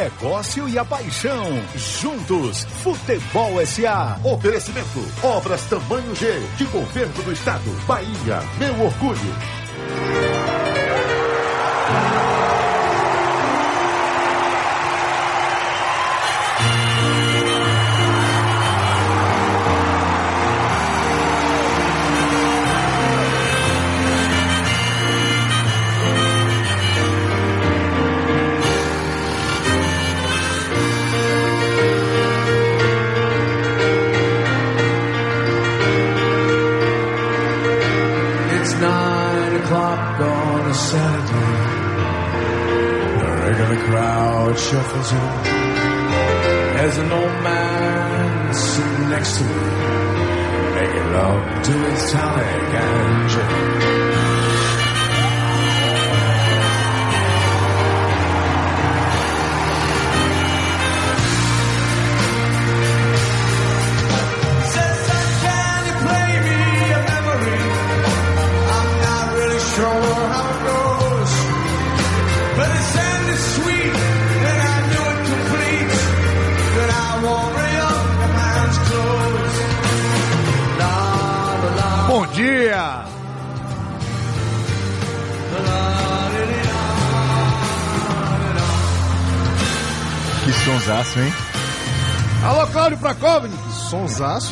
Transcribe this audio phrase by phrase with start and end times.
[0.00, 1.44] negócio e a paixão.
[1.76, 4.18] Juntos, Futebol SA.
[4.24, 7.70] Oferecimento: Obras Tamanho G, de Governo do Estado.
[7.86, 10.29] Bahia, meu orgulho.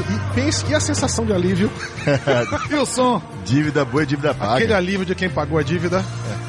[0.03, 1.71] E pense que a sensação de alívio.
[2.71, 3.21] E o som?
[3.45, 4.55] Dívida boa e dívida paga.
[4.55, 6.05] Aquele alívio de quem pagou a dívida.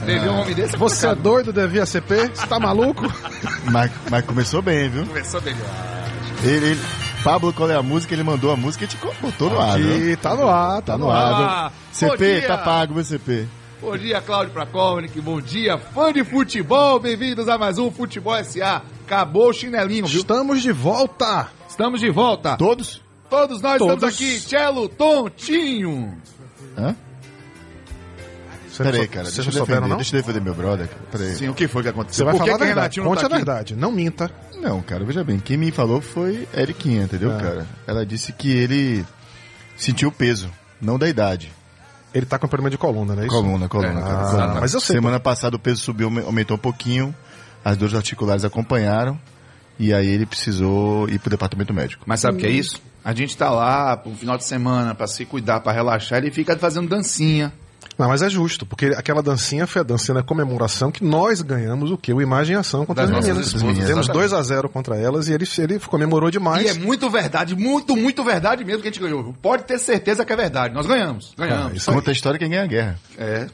[0.05, 0.77] Teve um homem desse?
[0.77, 2.31] Você é doido, devia CP?
[2.33, 3.05] Você tá maluco?
[3.71, 5.05] Mas, mas começou bem, viu?
[5.05, 5.59] Começou melhor.
[6.43, 6.81] Ele, ele-
[7.23, 8.13] Pablo, qual é a música?
[8.13, 9.79] Ele mandou a música e te botou no ar?
[9.79, 11.33] E tá no ar, tá, Tá no ar.
[11.33, 13.45] ar, Ah, CP, tá pago, viu, CP?
[13.81, 15.19] Bom dia, Cláudio Prakovnik.
[15.21, 16.99] Bom dia, fã de futebol.
[16.99, 18.81] Bem-vindos a mais um Futebol SA.
[19.05, 20.19] Acabou o chinelinho, viu?
[20.21, 21.47] Estamos de volta.
[21.67, 22.55] Estamos de volta.
[22.57, 23.01] Todos?
[23.29, 23.93] Todos nós Todos.
[23.95, 24.39] estamos aqui.
[24.39, 26.17] Cello, Tontinho.
[26.77, 26.95] Hã?
[28.77, 29.95] Peraí, cara, deixa eu não defender, souberam, não?
[29.97, 30.87] deixa eu defender meu brother.
[30.87, 31.01] cara.
[31.11, 31.35] Peraí.
[31.35, 32.19] Sim, o que foi que aconteceu?
[32.19, 32.99] Você vai Por falar que a verdade.
[32.99, 33.75] Não Conte tá a verdade.
[33.75, 34.31] Não minta.
[34.61, 37.37] Não, cara, veja bem, quem me falou foi Eriquinha, entendeu, Ah.
[37.37, 37.67] cara?
[37.85, 39.05] Ela disse que ele
[39.75, 40.49] sentiu o peso,
[40.81, 41.51] não da idade.
[42.13, 43.35] Ele tá com problema de coluna, não é isso?
[43.35, 44.21] Coluna, coluna, É, cara.
[44.21, 44.61] ah, coluna.
[44.61, 47.13] mas eu sei, Semana passada o peso subiu, aumentou um pouquinho,
[47.63, 49.19] as dores articulares acompanharam,
[49.77, 52.03] e aí ele precisou ir pro departamento médico.
[52.07, 52.81] Mas sabe o que é isso?
[53.03, 56.57] A gente tá lá pro final de semana pra se cuidar, pra relaxar, ele fica
[56.57, 57.51] fazendo dancinha.
[57.97, 61.91] Não, mas é justo, porque aquela dancinha foi a dancinha da comemoração que nós ganhamos
[61.91, 62.13] o quê?
[62.13, 63.47] O Imagem e Ação contra Das as meninas.
[63.47, 64.11] esposas, Temos exatamente.
[64.13, 66.63] 2 a 0 contra elas e ele, ele comemorou demais.
[66.65, 69.33] E é muito verdade, muito, muito verdade mesmo que a gente ganhou.
[69.41, 70.73] Pode ter certeza que é verdade.
[70.73, 71.33] Nós ganhamos.
[71.37, 71.71] Ganhamos.
[71.73, 71.91] Ah, isso.
[71.91, 72.99] Conta a história quem ganha a guerra.
[73.17, 73.47] É.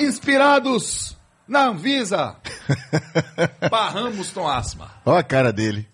[0.00, 1.16] Inspirados
[1.50, 2.36] Na Anvisa,
[3.68, 4.88] barramos Tom Asma.
[5.04, 5.84] Olha a cara dele.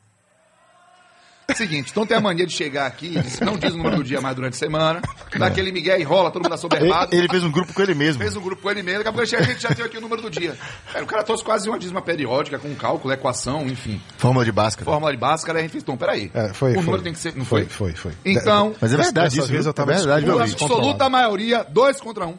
[1.55, 4.37] Seguinte, Tom tem a mania de chegar aqui, não diz o número do dia mais
[4.37, 5.01] durante a semana,
[5.39, 7.15] dá aquele migué enrola, todo mundo Ele, assoberbado.
[7.17, 8.21] ele fez um grupo com ele mesmo.
[8.21, 9.97] Fez um grupo com ele mesmo, daqui a pouco ele a gente já tem aqui
[9.97, 10.59] o número do dia.
[10.93, 13.99] Cara, o cara trouxe quase uma dízima periódica, com cálculo, equação, enfim.
[14.19, 14.85] Fórmula de Bhaskara.
[14.85, 16.31] Fórmula de Bhaskara, a gente fez, Tom, peraí.
[16.35, 16.83] É, foi, o foi.
[16.85, 17.65] número tem que ser, não foi?
[17.65, 18.31] Foi, foi, foi.
[18.31, 22.37] Então, Mas é verdade isso, vez eu tava é verdade, absoluta maioria, dois contra um.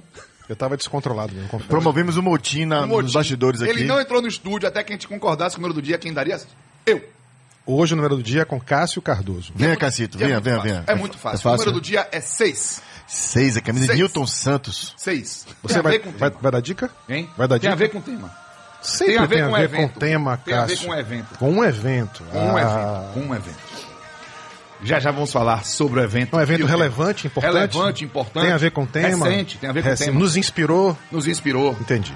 [0.50, 1.70] Eu tava descontrolado mesmo, confesso.
[1.70, 3.04] Promovemos um motim na- Um motim.
[3.04, 3.72] nos bastidores aqui.
[3.72, 5.98] Ele não entrou no estúdio até que a gente concordasse com o número do dia,
[5.98, 6.40] quem daria?
[6.86, 7.04] Eu.
[7.66, 9.52] Hoje o número do dia é com Cássio Cardoso.
[9.54, 9.78] Venha, é
[10.16, 10.84] venha, venha, venha.
[10.88, 11.36] É muito fácil.
[11.36, 11.50] É fácil.
[11.50, 12.82] O número do dia é seis.
[13.06, 14.00] Seis, a camisa de.
[14.00, 14.94] Newton Santos.
[14.98, 15.46] Seis.
[15.62, 16.42] Você tem a vai, ver com o vai, tema.
[16.42, 16.90] vai dar dica?
[17.10, 17.30] Hein?
[17.38, 17.86] Vai dar Tem a dica?
[17.86, 18.32] ver com o tema.
[18.82, 19.94] Sempre Tem a ver tem com a o ver evento.
[19.94, 20.88] com tema, Tem a ver Cássio.
[20.88, 21.38] com o evento.
[21.40, 22.24] Com um evento.
[22.32, 23.14] Com um Ah, evento.
[23.14, 23.87] Com um evento.
[24.84, 26.36] Já já vamos falar sobre o evento.
[26.36, 27.54] Um evento relevante, importante.
[27.54, 28.44] Relevante, importante.
[28.46, 29.26] Tem a ver com o tema.
[29.26, 30.20] Recente, tem a ver com o tema.
[30.20, 30.98] Nos inspirou.
[31.12, 31.76] Nos inspirou.
[31.82, 32.16] Entendi.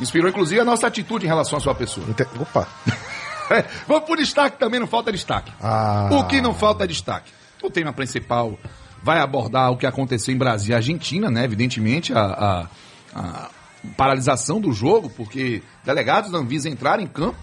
[0.00, 2.06] Inspirou, inclusive, a nossa atitude em relação à sua pessoa.
[2.08, 2.66] Ente- Opa.
[3.50, 5.52] É, Vamos por destaque também, não falta destaque.
[5.60, 6.08] Ah.
[6.12, 7.30] O que não falta é destaque.
[7.62, 8.58] O tema principal
[9.02, 11.44] vai abordar o que aconteceu em Brasil e Argentina, né?
[11.44, 12.66] Evidentemente, a, a-
[13.14, 13.50] a
[13.94, 17.36] paralisação do jogo, porque delegados da Anvisa entraram em campo,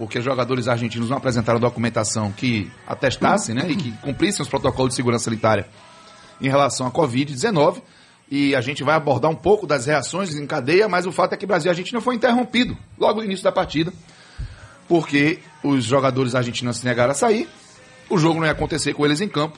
[0.00, 3.66] porque jogadores argentinos não apresentaram documentação que atestasse, né?
[3.68, 5.68] E que cumprissem os protocolos de segurança sanitária
[6.40, 7.82] em relação à Covid-19.
[8.30, 11.36] E a gente vai abordar um pouco das reações em cadeia, mas o fato é
[11.36, 13.92] que Brasil e Argentina foi interrompido logo no início da partida
[14.88, 17.46] porque os jogadores argentinos se negaram a sair,
[18.08, 19.56] o jogo não ia acontecer com eles em campo,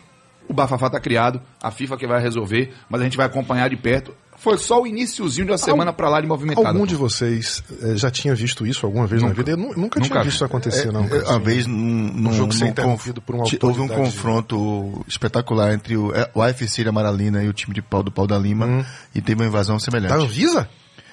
[0.49, 3.77] o bafafá tá criado, a FIFA que vai resolver, mas a gente vai acompanhar de
[3.77, 4.15] perto.
[4.37, 6.67] Foi só o iniciozinho de uma semana pra lá de movimentada.
[6.69, 9.41] Algum de vocês eh, já tinha visto isso alguma vez na Nunca.
[9.41, 9.53] vida?
[9.53, 10.25] Eu nu- nunca, Nunca tinha vi.
[10.25, 11.05] visto isso acontecer, não.
[11.05, 15.05] É, Uma vez num, num, jogo ser num interrompido por uma ti- houve um confronto
[15.07, 18.27] espetacular entre o, é, o AFC da Maralina e o time de pau do pau
[18.27, 18.85] da Lima
[19.15, 20.11] e teve uma invasão semelhante.
[20.11, 20.69] Da Anvisa?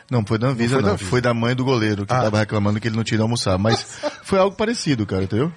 [0.09, 0.97] Não, foi da Anvisa, Não não.
[0.97, 1.45] foi Foi da da, Anvisa.
[1.45, 2.21] mãe do goleiro, que Ah.
[2.23, 3.59] tava reclamando que ele não tinha ido almoçar.
[3.59, 3.85] Mas
[4.23, 5.51] foi algo parecido, cara, entendeu?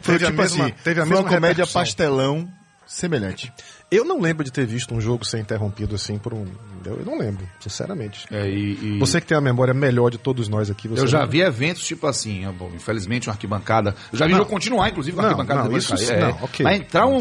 [0.00, 1.82] Foi Teve a tipo mesma- assim, teve a foi uma mesma comédia repercussão.
[1.82, 2.48] pastelão
[2.88, 3.52] semelhante.
[3.90, 6.46] Eu não lembro de ter visto um jogo ser interrompido assim por um.
[6.84, 8.26] Eu não lembro, sinceramente.
[8.30, 11.06] É, e- e- Você que tem a memória melhor de todos nós aqui, você Eu
[11.06, 11.32] já lembra?
[11.32, 13.94] vi eventos tipo assim, bom, infelizmente uma arquibancada.
[14.12, 14.38] Eu já vi Não.
[14.38, 16.64] jogo continuar, inclusive, com a Não, arquibancada não, depois isso sim, É, não, ok.
[16.64, 17.20] Vai entrar um- um-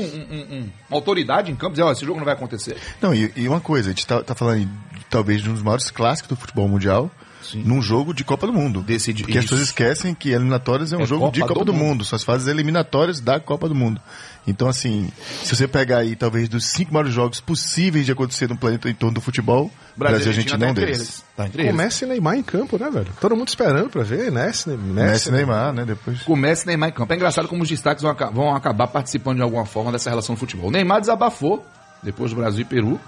[0.58, 2.78] um- uma autoridade em campo e dizer, ó, esse jogo não vai acontecer.
[3.02, 4.70] Não, e, e uma coisa, a gente tá, tá falando de,
[5.10, 7.12] talvez de um dos maiores clássicos do futebol mundial
[7.56, 8.82] num jogo de Copa do Mundo.
[8.82, 9.54] Decidi- Porque as isso.
[9.54, 11.88] pessoas esquecem que eliminatórias é um É jogo de Copa Copa do do, Mundo.
[11.88, 12.06] mundo.
[12.06, 14.02] são as fases eliminatórias da Copa do Mundo.
[14.48, 15.10] Então, assim,
[15.44, 18.94] se você pegar aí talvez dos cinco maiores jogos possíveis de acontecer no planeta em
[18.94, 21.00] torno do futebol, Brasil e é um tá entre deles.
[21.00, 21.26] eles.
[21.36, 21.76] Tá entre Com eles.
[21.78, 23.08] Messi e Neymar em campo, né, velho?
[23.20, 25.84] Todo mundo esperando pra ver, Messi, Messi, Messi e Neymar, né?
[25.86, 26.22] Depois.
[26.22, 27.12] Com Messi e Neymar em campo.
[27.12, 30.34] É engraçado como os destaques vão, aca- vão acabar participando de alguma forma dessa relação
[30.34, 30.68] no futebol.
[30.70, 31.66] O Neymar desabafou,
[32.02, 33.00] depois do Brasil e Peru,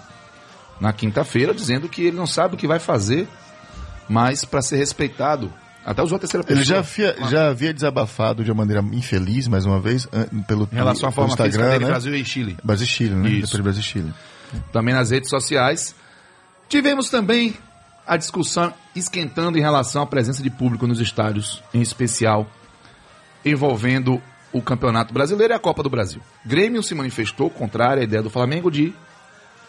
[0.82, 3.28] na quinta-feira, dizendo que ele não sabe o que vai fazer,
[4.10, 5.54] mas para ser respeitado.
[5.86, 6.60] Até usou a terceira pessoa.
[6.62, 10.08] Ele já, fia- já havia desabafado de uma maneira infeliz, mais uma vez,
[10.48, 11.90] pelo, Em relação à forma Instagram, dele, né?
[11.92, 12.58] Brasil e Chile.
[12.64, 13.30] Brasil e Chile, né?
[13.30, 13.42] Isso.
[13.58, 14.14] Depois Brasil e Chile.
[14.74, 15.96] também nas redes sociais.
[16.68, 17.56] Tivemos também
[18.06, 22.46] a discussão esquentando em relação à presença de público nos estádios, em especial
[23.46, 24.22] envolvendo
[24.52, 26.22] o Campeonato Brasileiro e a Copa do Brasil.
[26.46, 28.94] Grêmio se manifestou contrário à ideia do Flamengo de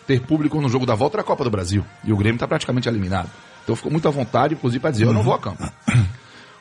[0.06, 1.84] ter público no jogo da volta da Copa do Brasil.
[2.02, 3.30] E o Grêmio está praticamente eliminado.
[3.62, 5.62] Então ficou muito à vontade, inclusive, para dizer, eu não vou a campo.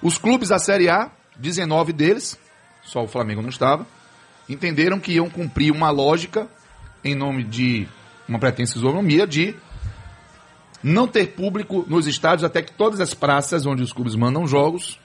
[0.02, 2.38] Os clubes da Série A, 19 deles,
[2.84, 3.86] só o Flamengo não estava,
[4.48, 6.48] entenderam que iam cumprir uma lógica
[7.04, 7.88] em nome de
[8.28, 9.56] uma pretensa isonomia de
[10.82, 15.00] não ter público nos estádios até que todas as praças onde os clubes mandam jogos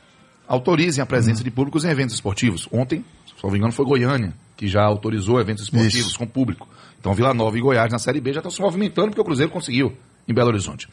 [0.46, 2.68] autorizem a presença de públicos em eventos esportivos.
[2.70, 6.18] Ontem, se não me engano, foi Goiânia que já autorizou eventos esportivos Isso.
[6.18, 6.68] com público.
[7.00, 9.50] Então Vila Nova e Goiás na Série B já estão se movimentando porque o Cruzeiro
[9.50, 9.96] conseguiu
[10.28, 10.88] em Belo Horizonte.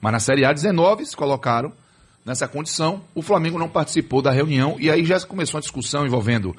[0.00, 1.72] Mas na Série A 19 se colocaram
[2.24, 3.02] nessa condição.
[3.14, 6.54] O Flamengo não participou da reunião e aí já começou a discussão envolvendo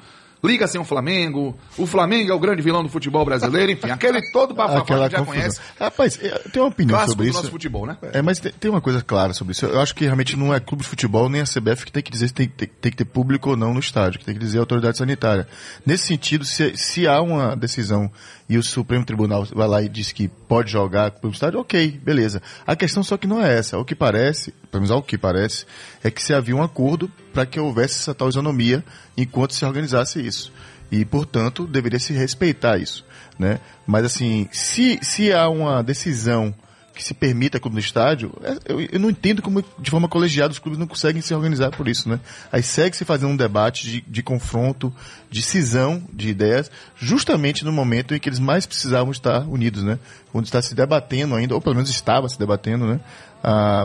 [0.46, 4.20] Liga sem o Flamengo, o Flamengo é o grande vilão do futebol brasileiro, enfim, aquele
[4.32, 5.40] todo bafafá que a gente já confusão.
[5.40, 5.60] conhece.
[5.78, 7.38] Rapaz, eu tenho uma opinião Clássico sobre do isso.
[7.38, 7.96] nosso futebol, né?
[8.12, 9.66] É, mas tem, tem uma coisa clara sobre isso.
[9.66, 12.10] Eu acho que realmente não é clube de futebol nem a CBF que tem que
[12.10, 14.40] dizer se tem, tem- tem que ter público ou não no estádio, que tem que
[14.40, 15.46] dizer a autoridade sanitária.
[15.84, 18.10] Nesse sentido, se, se há uma decisão
[18.48, 22.40] e o Supremo Tribunal vai lá e diz que pode jogar pelo estádio, ok, beleza.
[22.66, 23.76] A questão só que não é essa.
[23.78, 25.66] O que parece, pelo menos ao que parece,
[26.04, 28.82] é que se havia um acordo para que houvesse essa tal isonomia
[29.14, 30.50] enquanto se organizasse isso.
[30.90, 33.04] E, portanto, deveria se respeitar isso,
[33.38, 33.60] né?
[33.86, 36.54] Mas, assim, se, se há uma decisão
[36.94, 40.50] que se permita clube no estádio, é- eu, eu não entendo como de forma colegiada
[40.50, 42.18] os clubes não conseguem se organizar por isso, né?
[42.50, 44.90] Aí segue se fazendo um debate de, de confronto,
[45.30, 49.98] de cisão de ideias, justamente no momento em que eles mais precisavam estar unidos, né?
[50.32, 52.98] Onde está se debatendo ainda, ou pelo menos estava se debatendo, né?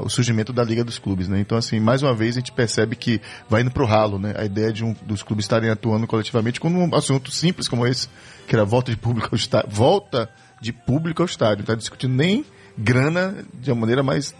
[0.03, 1.39] O surgimento da Liga dos Clubes, né?
[1.39, 4.33] Então, assim, mais uma vez a gente percebe que vai indo pro ralo, né?
[4.37, 8.07] A ideia de um, dos clubes estarem atuando coletivamente com um assunto simples como esse,
[8.47, 10.29] que era volta de público ao estádio, volta
[10.59, 11.57] de público ao estádio.
[11.57, 12.45] Não está discutindo nem
[12.77, 14.33] grana de uma maneira mais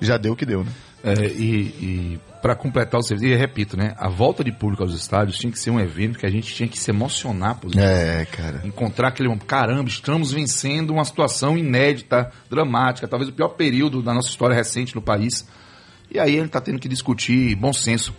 [0.00, 0.70] já deu o que deu, né?
[1.06, 3.94] É, e e para completar o serviço, e repito, né?
[3.96, 6.68] A volta de público aos estádios tinha que ser um evento que a gente tinha
[6.68, 8.20] que se emocionar positivamente.
[8.20, 8.60] É, cara.
[8.64, 14.14] encontrar aquele momento, caramba, estamos vencendo uma situação inédita, dramática, talvez o pior período da
[14.14, 15.46] nossa história recente no país.
[16.10, 18.14] E aí ele está tendo que discutir bom senso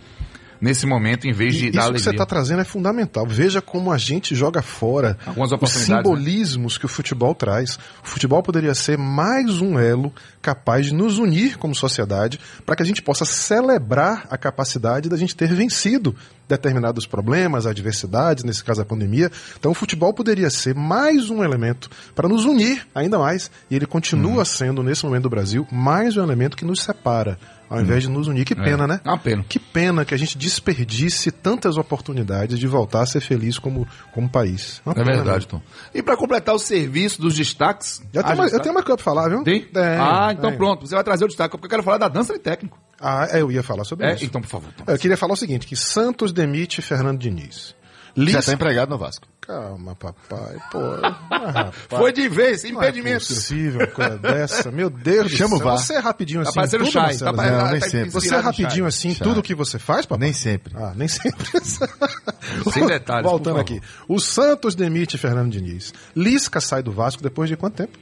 [0.60, 2.10] nesse momento, em vez de E dar isso que você alegria.
[2.10, 3.26] está trazendo é fundamental.
[3.26, 5.68] Veja como a gente joga fora Algumas os né?
[5.68, 7.76] simbolismos que o futebol traz.
[8.04, 12.82] O futebol poderia ser mais um elo capaz de nos unir como sociedade para que
[12.82, 16.14] a gente possa celebrar a capacidade da gente ter vencido
[16.48, 19.30] determinados problemas, adversidades, nesse caso a pandemia.
[19.58, 23.50] Então o futebol poderia ser mais um elemento para nos unir ainda mais.
[23.70, 27.78] E ele continua sendo, nesse momento do Brasil, mais um elemento que nos separa, ao
[27.82, 28.46] invés de nos unir.
[28.46, 28.98] Que pena, né?
[29.04, 29.44] É uma pena.
[29.46, 34.26] Que pena que a gente desperdice tantas oportunidades de voltar a ser feliz como, como
[34.26, 34.80] país.
[34.86, 35.50] Uma É pena verdade, mesmo.
[35.50, 35.62] Tom.
[35.94, 38.00] E para completar o serviço dos destaques.
[38.14, 38.62] Eu tenho, Ah, mais, eu destaque?
[38.62, 39.44] tenho mais coisa pra falar, viu?
[39.44, 39.64] Tem?
[39.64, 40.58] Tem, ah, então tem.
[40.58, 40.86] pronto.
[40.86, 42.78] Você vai trazer o destaque, porque eu quero falar da dança de técnico.
[43.00, 44.24] Ah, é, eu ia falar sobre É, isso.
[44.24, 44.72] então, por favor.
[44.72, 44.84] Tom.
[44.86, 47.76] Eu queria falar o seguinte, que Santos demite Fernando Diniz.
[48.16, 49.28] Já está empregado no Vasco.
[49.40, 50.56] Calma, papai.
[50.72, 50.78] Pô,
[51.30, 51.70] ah.
[51.88, 53.26] Foi de vez, Não é impedimento.
[53.28, 54.70] possível uma coisa dessa.
[54.72, 55.78] Meu Deus Chama do céu.
[55.78, 56.94] Você é rapidinho Tá assim, parecendo tudo.
[57.00, 57.36] Marcelo?
[57.36, 58.10] Tá, Não, tá- nem tá sempre.
[58.10, 58.86] Você é rapidinho Chay.
[58.88, 59.22] assim, Chay.
[59.26, 60.24] tudo que você faz, papai?
[60.26, 60.72] Nem sempre.
[60.76, 61.46] Ah, nem sempre.
[62.72, 63.80] Sem detalhes, Voltando aqui.
[64.08, 65.92] O Santos demite Fernando Diniz.
[66.16, 67.96] Lisca sai do Vasco depois de quanto tempo?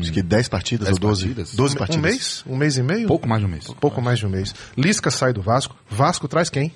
[0.00, 1.22] Acho que 10 partidas 10 ou 12.
[1.24, 1.54] partidas.
[1.54, 2.02] 12 Um partidas.
[2.02, 2.44] mês?
[2.46, 3.06] Um mês e meio?
[3.08, 3.66] Pouco mais de um mês.
[3.80, 4.54] Pouco mais de um mês.
[4.76, 5.74] Lisca sai do Vasco.
[5.88, 6.72] Vasco traz quem?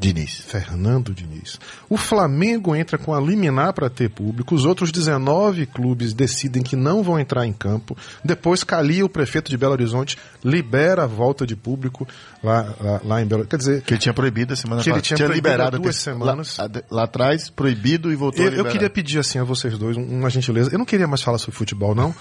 [0.00, 0.40] Diniz.
[0.46, 1.58] Fernando Diniz.
[1.88, 4.54] O Flamengo entra com a liminar para ter público.
[4.54, 7.96] Os outros 19 clubes decidem que não vão entrar em campo.
[8.24, 12.06] Depois, Cali, o prefeito de Belo Horizonte, libera a volta de público
[12.44, 15.00] lá, lá, lá em Belo Quer dizer, Que ele tinha proibido a semana Que ele
[15.00, 16.56] tinha proibido liberado duas semanas.
[16.58, 18.72] Lá, lá atrás, proibido e voltou a eu, eu liberar.
[18.72, 20.70] queria pedir assim a vocês dois um- uma gentileza.
[20.72, 22.14] Eu não queria mais falar sobre futebol, não.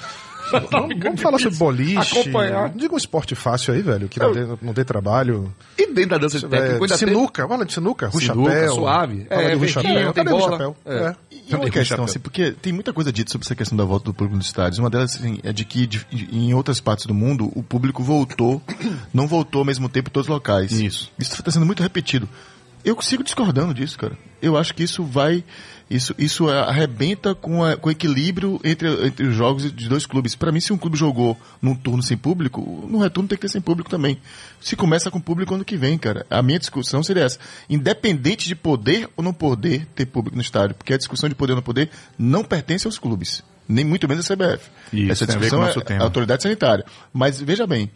[0.72, 2.20] Vamos, vamos falar sobre boliche.
[2.20, 2.70] Acompanhar.
[2.76, 5.54] Diga um esporte fácil aí, velho, que não dê, não dê trabalho.
[5.78, 8.76] E dentro da dança de É, ainda tem- sinuca, fala de sinuca, Rui Sinuca, Chapéu.
[8.76, 9.26] suave.
[9.30, 10.14] Fala É, de Rui verdinho, Chapéu.
[10.14, 10.76] tem bola.
[10.86, 10.94] É.
[10.94, 11.16] É.
[11.50, 14.14] E uma questão, assim, porque tem muita coisa dita sobre essa questão da volta do
[14.14, 14.80] público nos estádios.
[14.80, 18.62] Uma delas, assim, é de que de- em outras partes do mundo, o público voltou,
[19.14, 20.72] não voltou ao mesmo tempo em todos os locais.
[20.72, 21.10] Isso.
[21.18, 22.28] Isso está sendo muito repetido.
[22.88, 24.18] Eu sigo discordando disso, cara.
[24.42, 25.44] Eu acho que isso vai.
[25.90, 30.36] Isso, isso arrebenta com, a- com o equilíbrio entre, entre os jogos de dois clubes.
[30.36, 33.50] Para mim, se um clube jogou num turno sem público, no retorno tem que ter
[33.50, 34.18] sem público também.
[34.62, 36.26] Se começa com público ano que vem, cara.
[36.30, 37.40] A minha discussão seria essa.
[37.70, 41.54] Independente de poder ou não poder ter público no estádio, porque a discussão de poder
[41.54, 43.44] ou não poder não pertence aos clubes.
[43.68, 44.70] Nem muito menos à CBF.
[44.94, 46.02] Isso, Essa a discussão é tema.
[46.02, 46.86] a autoridade sanitária.
[47.14, 47.90] Mas veja bem,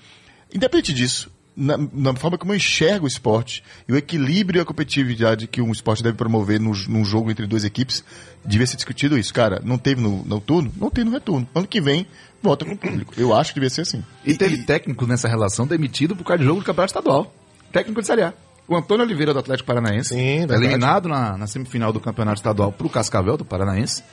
[0.54, 1.30] independente disso,
[1.62, 5.62] na, na forma como eu enxergo o esporte e o equilíbrio e a competitividade que
[5.62, 8.04] um esporte deve promover no, num jogo entre duas equipes,
[8.44, 9.32] devia ser discutido isso.
[9.32, 10.72] Cara, não teve no, no turno?
[10.76, 11.48] Não tem no retorno.
[11.54, 12.08] Ano que vem,
[12.42, 13.14] volta com o público.
[13.16, 14.04] Eu acho que devia ser assim.
[14.26, 17.32] E teve técnico nessa relação demitido por causa de jogo do Campeonato Estadual.
[17.72, 18.34] Técnico de Série A.
[18.68, 22.90] O Antônio Oliveira do Atlético Paranaense, Sim, eliminado na, na semifinal do Campeonato Estadual pro
[22.90, 24.04] Cascavel do Paranaense,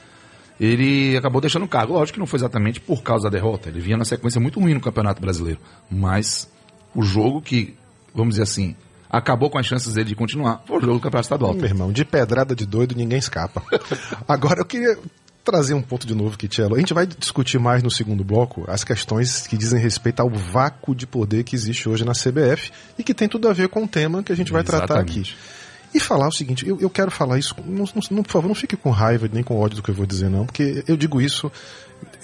[0.60, 1.94] ele acabou deixando o cargo.
[1.94, 3.68] Lógico que não foi exatamente por causa da derrota.
[3.68, 5.60] Ele vinha na sequência muito ruim no Campeonato Brasileiro.
[5.90, 6.50] Mas
[6.98, 7.74] o jogo que,
[8.14, 8.74] vamos dizer assim,
[9.08, 11.54] acabou com as chances dele de continuar foi o jogo do Campeonato Estadual.
[11.54, 13.62] Meu irmão, de pedrada de doido ninguém escapa.
[14.26, 14.98] Agora eu queria
[15.44, 16.74] trazer um ponto de novo, Kitielo.
[16.74, 20.94] A gente vai discutir mais no segundo bloco as questões que dizem respeito ao vácuo
[20.94, 23.88] de poder que existe hoje na CBF e que tem tudo a ver com o
[23.88, 25.20] tema que a gente vai tratar aqui.
[25.20, 25.36] Exatamente.
[25.94, 28.76] E falar o seguinte, eu, eu quero falar isso, não- não- por favor, não fique
[28.76, 31.50] com raiva nem com ódio do que eu vou dizer, não, porque eu digo isso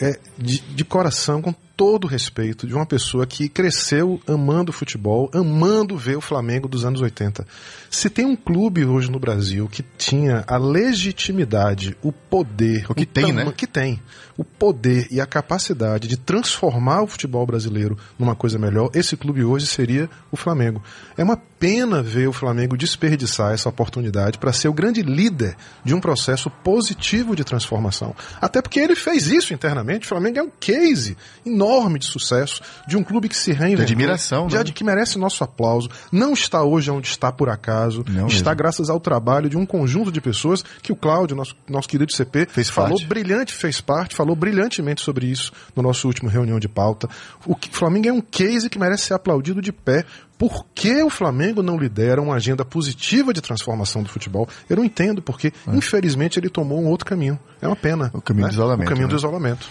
[0.00, 5.96] é, de, de coração, com todo respeito, de uma pessoa que cresceu amando futebol, amando
[5.96, 7.46] ver o Flamengo dos anos 80.
[7.90, 13.06] Se tem um clube hoje no Brasil que tinha a legitimidade, o poder, O que
[13.06, 13.52] tem, né?
[13.56, 14.00] que tem,
[14.36, 19.44] o poder e a capacidade de transformar o futebol brasileiro numa coisa melhor, esse clube
[19.44, 20.82] hoje seria o Flamengo.
[21.16, 25.94] É uma pena ver o Flamengo desperdiçar essa oportunidade para ser o grande líder de
[25.94, 28.14] um processo positivo de transformação.
[28.40, 30.04] Até porque ele fez isso internamente.
[30.04, 33.86] O Flamengo é um case enorme enorme de sucesso, de um clube que se reinventou.
[33.86, 34.60] De admiração, de né?
[34.60, 35.88] ad- que merece nosso aplauso.
[36.12, 38.04] Não está hoje onde está por acaso.
[38.08, 38.56] Não está mesmo.
[38.58, 42.46] graças ao trabalho de um conjunto de pessoas que o Cláudio, nosso, nosso querido CP,
[42.50, 43.06] Fez falou parte.
[43.06, 47.08] brilhante, fez parte, falou brilhantemente sobre isso no nosso último reunião de pauta.
[47.46, 50.04] O Flamengo é um case que merece ser aplaudido de pé.
[50.36, 54.48] Por que o Flamengo não lidera uma agenda positiva de transformação do futebol?
[54.68, 57.38] Eu não entendo, porque, infelizmente, ele tomou um outro caminho.
[57.62, 58.10] É uma pena.
[58.12, 59.12] O caminho do isolamento, O caminho né?
[59.14, 59.66] do isolamento.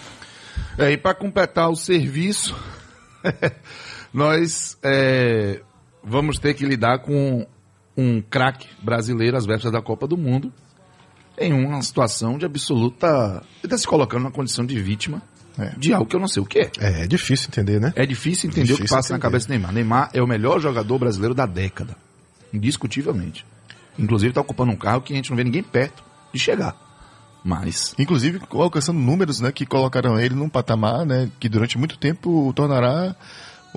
[0.78, 2.54] É, e para completar o serviço,
[4.12, 5.60] nós é,
[6.02, 7.46] vamos ter que lidar com
[7.96, 10.52] um craque brasileiro às vésperas da Copa do Mundo
[11.38, 13.42] em uma situação de absoluta.
[13.58, 15.22] Ele está se colocando numa condição de vítima
[15.58, 15.72] É.
[15.76, 16.70] de algo que eu não sei o que é.
[16.80, 17.92] É, é difícil entender, né?
[17.96, 19.22] É difícil entender o que Difícil passa na entender.
[19.30, 19.72] cabeça do Neymar.
[19.72, 21.96] Neymar é o melhor jogador brasileiro da década.
[22.52, 23.44] Indiscutivelmente.
[23.98, 26.76] Inclusive está ocupando um carro que a gente não vê ninguém perto de chegar.
[27.44, 27.94] Mas.
[27.98, 32.52] Inclusive alcançando números, né, que colocaram ele num patamar, né, que durante muito tempo o
[32.54, 33.14] tornará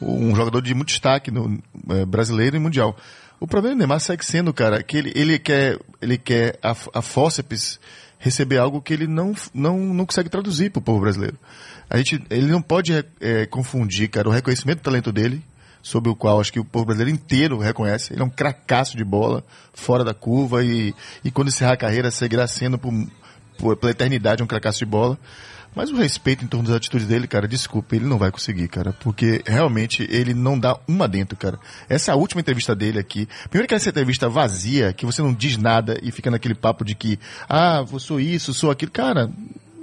[0.02, 1.60] um jogador de muito destaque no
[1.90, 2.96] eh, brasileiro e mundial.
[3.40, 7.02] O problema do Neymar segue sendo, cara, que ele, ele quer, ele quer a, a
[7.02, 7.80] fórceps
[8.20, 11.38] receber algo que ele não, não, não consegue traduzir para o povo brasileiro.
[11.90, 15.44] A gente, ele não pode eh, confundir, cara, o reconhecimento do talento dele,
[15.82, 18.14] sobre o qual acho que o povo brasileiro inteiro reconhece.
[18.14, 19.44] Ele é um cracaço de bola,
[19.74, 20.94] fora da curva, e,
[21.24, 22.92] e quando encerrar a carreira, seguirá sendo por,
[23.58, 25.18] pela eternidade um cracaço de bola.
[25.78, 28.94] Mas o respeito em torno das atitudes dele, cara, desculpa, ele não vai conseguir, cara,
[28.94, 31.60] porque realmente ele não dá uma dentro, cara.
[31.88, 33.30] Essa é a última entrevista dele aqui.
[33.48, 36.96] Primeiro que essa entrevista vazia, que você não diz nada e fica naquele papo de
[36.96, 38.92] que, ah, sou isso, sou aquilo.
[38.92, 39.30] Cara,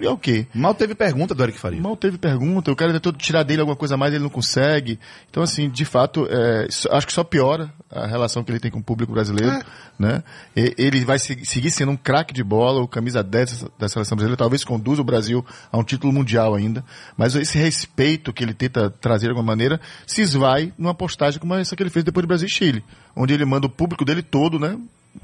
[0.07, 0.47] é o quê?
[0.55, 1.81] Mal teve pergunta do Eric Faria.
[1.81, 4.99] Mal teve pergunta, o cara tentou tirar dele alguma coisa a mais, ele não consegue.
[5.31, 8.79] Então, assim, de fato, é, acho que só piora a relação que ele tem com
[8.79, 9.63] o público brasileiro, É.
[9.99, 10.23] né?
[10.57, 14.17] E- ele vai se- seguir sendo um craque de bola, o camisa 10 da seleção
[14.17, 16.85] brasileira, talvez conduza o Brasil a um título mundial ainda.
[17.17, 21.55] Mas esse respeito que ele tenta trazer de alguma maneira se esvai numa postagem como
[21.55, 22.85] essa que ele fez depois do Brasil e Chile,
[23.17, 24.77] onde ele manda o público dele todo, né?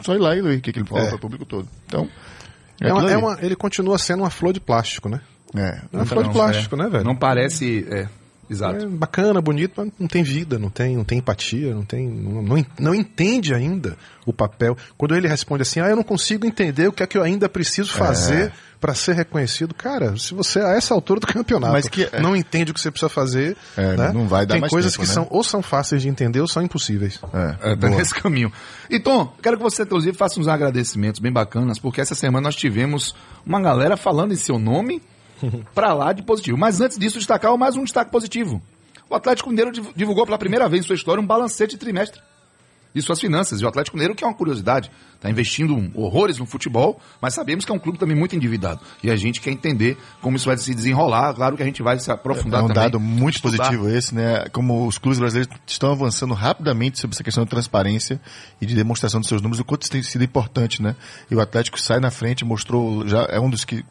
[0.03, 1.07] Só ir lá e ler o que, que ele fala É.
[1.09, 1.69] para o público todo.
[1.87, 2.09] Então,
[2.81, 5.21] É aquilo uma- é uma- ele continua sendo uma flor de plástico, né?
[5.55, 7.05] É, É uma flor de plástico, né, velho?
[7.05, 7.87] Não parece.
[7.91, 8.09] É,
[8.51, 8.85] exato.
[8.85, 12.43] É bacana, bonito, mas não tem vida, não tem, não tem empatia, não tem, não,
[12.43, 14.77] não, não entende ainda o papel.
[14.99, 17.49] Quando ele responde assim, ah, eu não consigo entender o que é que eu ainda
[17.49, 19.75] preciso fazer pra ser reconhecido.
[19.75, 22.91] Cara, se você a essa altura do campeonato Mas que- não entende o que você
[22.91, 24.11] precisa fazer, É, né?
[24.13, 25.15] não vai dar tem mais coisas tempo, que né?
[25.15, 27.21] são ou são fáceis de entender ou são impossíveis.
[27.63, 28.51] É, É, tá nesse caminho.
[28.89, 32.57] E Tom, quero que você, inclusive, faça uns agradecimentos bem bacanas, porque essa semana nós
[32.57, 35.03] tivemos uma galera falando em seu nome
[35.75, 36.57] pra lá de positivo.
[36.59, 38.61] Mas antes disso, destacar mais um destaque positivo.
[39.09, 42.21] O Atlético Mineiro div- divulgou pela primeira vez em sua história um balancete de trimestre
[42.93, 43.61] de suas finanças.
[43.61, 47.65] E o Atlético Mineiro, que é uma curiosidade, está investindo horrores no futebol, mas sabemos
[47.65, 48.81] que é um clube também muito endividado.
[49.01, 51.33] E a gente quer entender como isso vai se desenrolar.
[51.35, 52.83] Claro que a gente vai se aprofundar É um também.
[52.83, 53.59] dado muito estudar.
[53.59, 54.47] positivo esse, né?
[54.53, 58.21] Como os clubes brasileiros estão avançando rapidamente sobre essa questão de transparência
[58.61, 60.97] e de demonstração dos seus números, o quanto isso tem sido importante, né?
[61.31, 63.85] E o Atlético sai na frente, mostrou, já é um dos que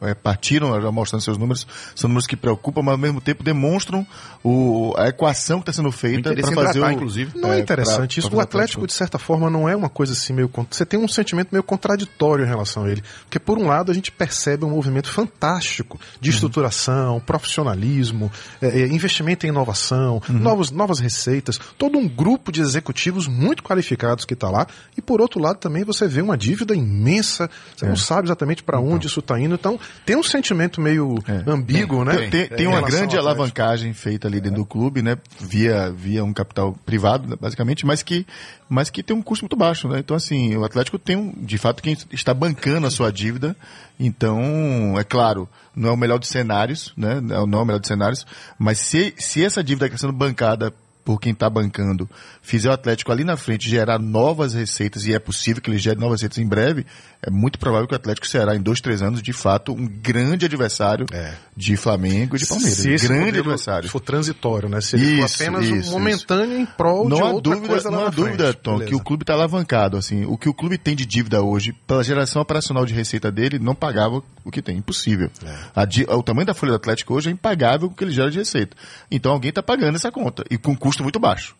[0.00, 4.06] é, partiram já mostrando seus números, são números que preocupam, mas ao mesmo tempo demonstram
[4.42, 7.38] o, a equação que está sendo feita para fazer tratar, o, inclusive.
[7.38, 8.28] Não é, É, interessante pra- isso.
[8.30, 8.88] pra O Atlético, tudo.
[8.88, 10.50] de certa forma, não é uma coisa assim meio.
[10.70, 13.02] Você tem um sentimento meio contraditório em relação a ele.
[13.24, 16.34] Porque, por um lado, a gente percebe um movimento fantástico de Uhum.
[16.34, 18.30] estruturação, profissionalismo,
[18.60, 20.38] é, é, investimento em inovação, Uhum.
[20.38, 24.66] novos, novas receitas, todo um grupo de executivos muito qualificados que está lá.
[24.96, 27.48] E, por outro lado, também você vê uma dívida imensa.
[27.76, 27.88] Você É.
[27.88, 28.92] não sabe exatamente para Então.
[28.92, 29.54] onde isso está indo.
[29.54, 31.16] Então, tem um sentimento meio
[31.46, 32.16] ambíguo, né?
[32.16, 35.16] Tem, tem- tem Em uma grande alavancagem feita ali dentro do clube, né?
[35.40, 38.26] Via, via um capital privado, né, basicamente, mas que,
[38.68, 39.98] mas que tem um custo muito baixo, né?
[39.98, 43.56] Então, assim, o Atlético tem, um, de fato, quem está bancando a sua dívida.
[43.98, 47.20] Então, é claro, não é o melhor dos cenários, né?
[47.20, 48.26] Não é o melhor dos cenários,
[48.58, 50.72] mas se, se essa dívida que está sendo bancada
[51.04, 52.08] por quem está bancando,
[52.40, 55.98] fizer o Atlético ali na frente gerar novas receitas, e é possível que ele gere
[56.00, 56.86] novas receitas em breve,
[57.22, 60.44] é muito provável que o Atlético será, em dois, três anos, de fato, um grande
[60.46, 61.34] adversário É.
[61.56, 62.78] de Flamengo e de Palmeiras.
[62.78, 63.88] Se esse grande adversário.
[63.88, 64.80] for transitório, né?
[64.80, 67.90] Se ele Isso, for apenas isso, momentâneo em prol de Não há outra dúvida, coisa
[67.90, 68.58] não há dúvida frente.
[68.62, 68.90] Tom, Beleza.
[68.90, 69.96] que o clube está alavancado.
[69.96, 73.58] Assim, o que o clube tem de dívida hoje, pela geração operacional de receita dele,
[73.58, 74.76] não pagava o que tem.
[74.76, 75.30] Impossível.
[75.44, 75.54] É.
[75.74, 78.30] A o tamanho da folha do Atlético hoje é impagável com o que ele gera
[78.30, 78.76] de receita.
[79.10, 81.56] Então alguém está pagando essa conta, e com custo muito baixo.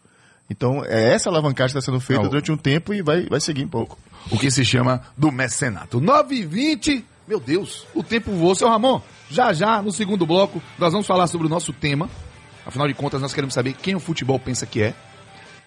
[0.49, 2.31] Então é essa alavancagem que está sendo feita Não.
[2.31, 3.99] durante um tempo e vai, vai seguir um pouco.
[4.31, 6.01] o que se chama do mecenato.
[6.01, 8.55] 9 e 20 meu Deus, o tempo voou.
[8.55, 12.09] Seu Ramon, já já, no segundo bloco, nós vamos falar sobre o nosso tema.
[12.67, 14.95] Afinal de contas, nós queremos saber quem o futebol pensa que é.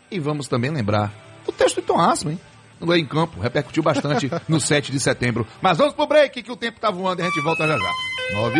[0.09, 1.11] E vamos também lembrar
[1.45, 2.39] o texto do Tom Asma, hein?
[2.79, 5.47] No Em Campo, repercutiu bastante no 7 de setembro.
[5.61, 7.91] Mas vamos pro break, que o tempo tá voando e a gente volta já já.
[8.33, 8.59] 9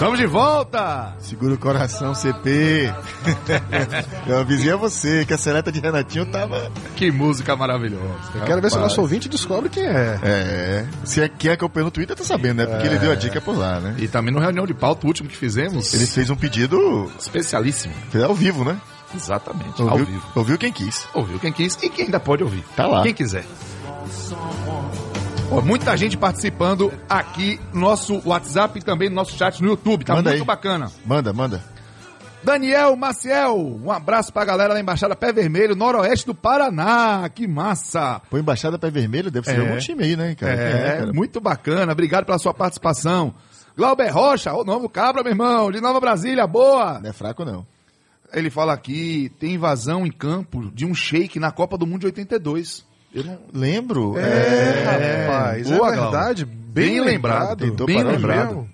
[0.00, 1.14] Estamos de volta!
[1.18, 2.90] Segura o coração, CP.
[4.26, 6.72] Eu avisei a você que a seleta de Renatinho tava.
[6.96, 8.30] Que música maravilhosa.
[8.34, 10.18] Eu quero ver se o nosso ouvinte descobre quem é.
[10.22, 10.86] É.
[11.04, 12.66] Se é quem acompanhou no Twitter tá sabendo, né?
[12.66, 13.94] Porque ele deu a dica por lá, né?
[13.98, 17.92] E também no reunião de pauta, o último que fizemos, Ele fez um pedido especialíssimo.
[18.10, 18.80] fez ao vivo, né?
[19.14, 20.26] Exatamente, ao Ouviu, vivo.
[20.34, 21.06] ouviu quem quis.
[21.12, 22.64] Ouviu quem quis e quem ainda pode ouvir.
[22.74, 23.02] Tá lá.
[23.02, 23.44] Quem quiser.
[25.50, 30.04] Ó, muita gente participando aqui no nosso WhatsApp e também no nosso chat no YouTube.
[30.04, 30.46] Tá Manda muito aí.
[30.46, 30.90] bacana.
[31.04, 31.62] Manda, manda.
[32.42, 37.28] Daniel Maciel, um abraço pra galera da Embaixada Pé Vermelho, noroeste do Paraná.
[37.34, 38.22] Que massa!
[38.30, 39.60] Põe embaixada pé vermelho, deve ser É.
[39.60, 40.56] algum time aí, né, cara?
[40.56, 41.12] Quem É, cara?
[41.12, 41.92] muito bacana.
[41.92, 43.34] Obrigado pela sua participação.
[43.76, 46.98] Glauber Rocha, o novo cabra, meu irmão, de Nova Brasília, boa!
[47.00, 47.66] Não é fraco, não.
[48.32, 52.06] Ele fala aqui, tem invasão em campo de um shake na Copa do Mundo de
[52.06, 52.86] 82.
[53.12, 53.38] Eu não...
[53.52, 54.16] Lembro.
[54.18, 56.44] É, rapaz, boa, é verdade.
[56.44, 57.86] Bem, Bem lembrado, lembrado.
[57.86, 58.46] bem o lembrado.
[58.48, 58.70] mesmo.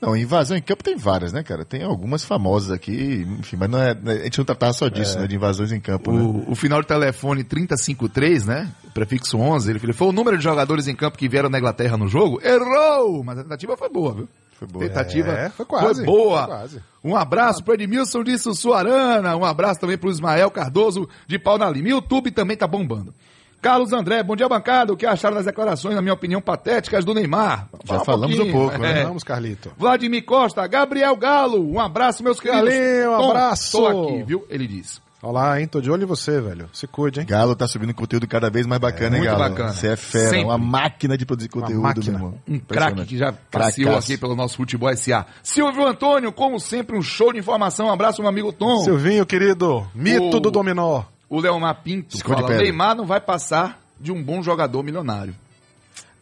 [0.00, 1.64] Não, invasão em campo tem várias, né, cara?
[1.64, 5.26] Tem algumas famosas aqui, enfim, mas não é, a gente não tratava só disso, né?
[5.26, 6.20] De invasões em campo, né?
[6.20, 8.70] O, o final de telefone 3053, né?
[8.94, 11.96] Prefixo 11, ele falou, foi o número de jogadores em campo que vieram da Inglaterra
[11.96, 12.40] no jogo?
[12.44, 13.24] Errou!
[13.24, 14.28] Mas a tentativa foi boa, viu?
[14.58, 14.84] Foi boa.
[14.88, 16.38] Tentativa É, foi quase, boa.
[16.40, 16.82] foi quase.
[17.04, 21.70] Um abraço pro Edmilson de Sussuarana, um abraço também pro Ismael Cardoso de Pau na
[21.70, 21.88] Lima.
[21.88, 23.14] YouTube também tá bombando.
[23.60, 24.92] Carlos André, bom dia, bancada.
[24.92, 27.68] O que acharam das declarações, na minha opinião, patéticas do Neymar?
[27.84, 28.56] Já Fala falamos um pouquinho.
[28.56, 29.00] pouco, né?
[29.00, 29.04] É.
[29.04, 29.72] Vamos, Carlito.
[29.76, 32.68] Vladimir Costa, Gabriel Galo, um abraço, meus queridos.
[32.68, 33.78] Galinho, um Tom, abraço.
[33.78, 34.44] Tô aqui, viu?
[34.48, 35.00] Ele diz.
[35.20, 35.66] Olá, hein?
[35.66, 36.70] Tô de olho em você, velho.
[36.72, 37.26] Se cuide, hein?
[37.26, 39.50] Galo tá subindo conteúdo cada vez mais bacana, hein, muito Galo?
[39.50, 39.72] bacana.
[39.72, 40.44] Você é fera, Sempre.
[40.44, 42.18] uma máquina de produzir conteúdo, máquina.
[42.18, 42.40] meu irmão.
[42.48, 45.26] Um craque que já passeou aqui pelo nosso Futebol SA.
[45.42, 47.86] Silvio Antônio, como sempre, um show de informação.
[47.86, 48.78] Um abraço, meu amigo Tom.
[48.84, 49.84] Silvinho, querido.
[49.92, 51.02] Mito O- do dominó.
[51.28, 52.54] O Leomar Pinto Esconde fala.
[52.56, 55.34] Neymar não vai passar de um bom jogador milionário.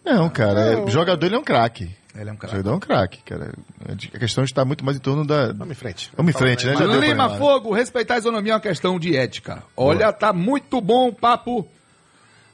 [0.03, 1.91] Não, cara, é- jogador ele é um craque.
[2.19, 2.57] Ele é um craque.
[2.57, 3.53] Jogador é um craque, cara.
[4.15, 5.53] A questão está muito mais em torno da...
[5.53, 6.11] Vamos em frente.
[6.17, 6.77] Vamos em frente, né?
[6.77, 7.37] Já Lima.
[7.37, 9.63] Fogo, respeitar a isonomia é uma questão de ética.
[9.77, 11.67] Olha, tá muito bom o papo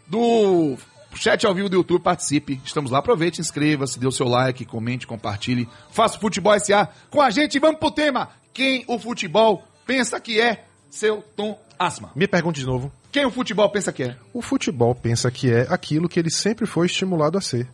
[0.07, 0.77] do
[1.15, 2.03] chat ao vivo do YouTube.
[2.03, 2.61] Participe.
[2.65, 2.99] Estamos lá.
[2.99, 5.69] Aproveite, inscreva-se, dê o seu like, comente, compartilhe.
[5.91, 7.59] Faça o Futebol SA com a gente.
[7.59, 8.31] Vamos pro tema.
[8.53, 12.11] Quem o futebol pensa que é seu Tom Asma?
[12.15, 12.93] Me pergunte de novo.
[13.11, 14.17] Quem o futebol pensa que é?
[14.33, 17.69] O futebol pensa que é aquilo que ele sempre foi estimulado a ser.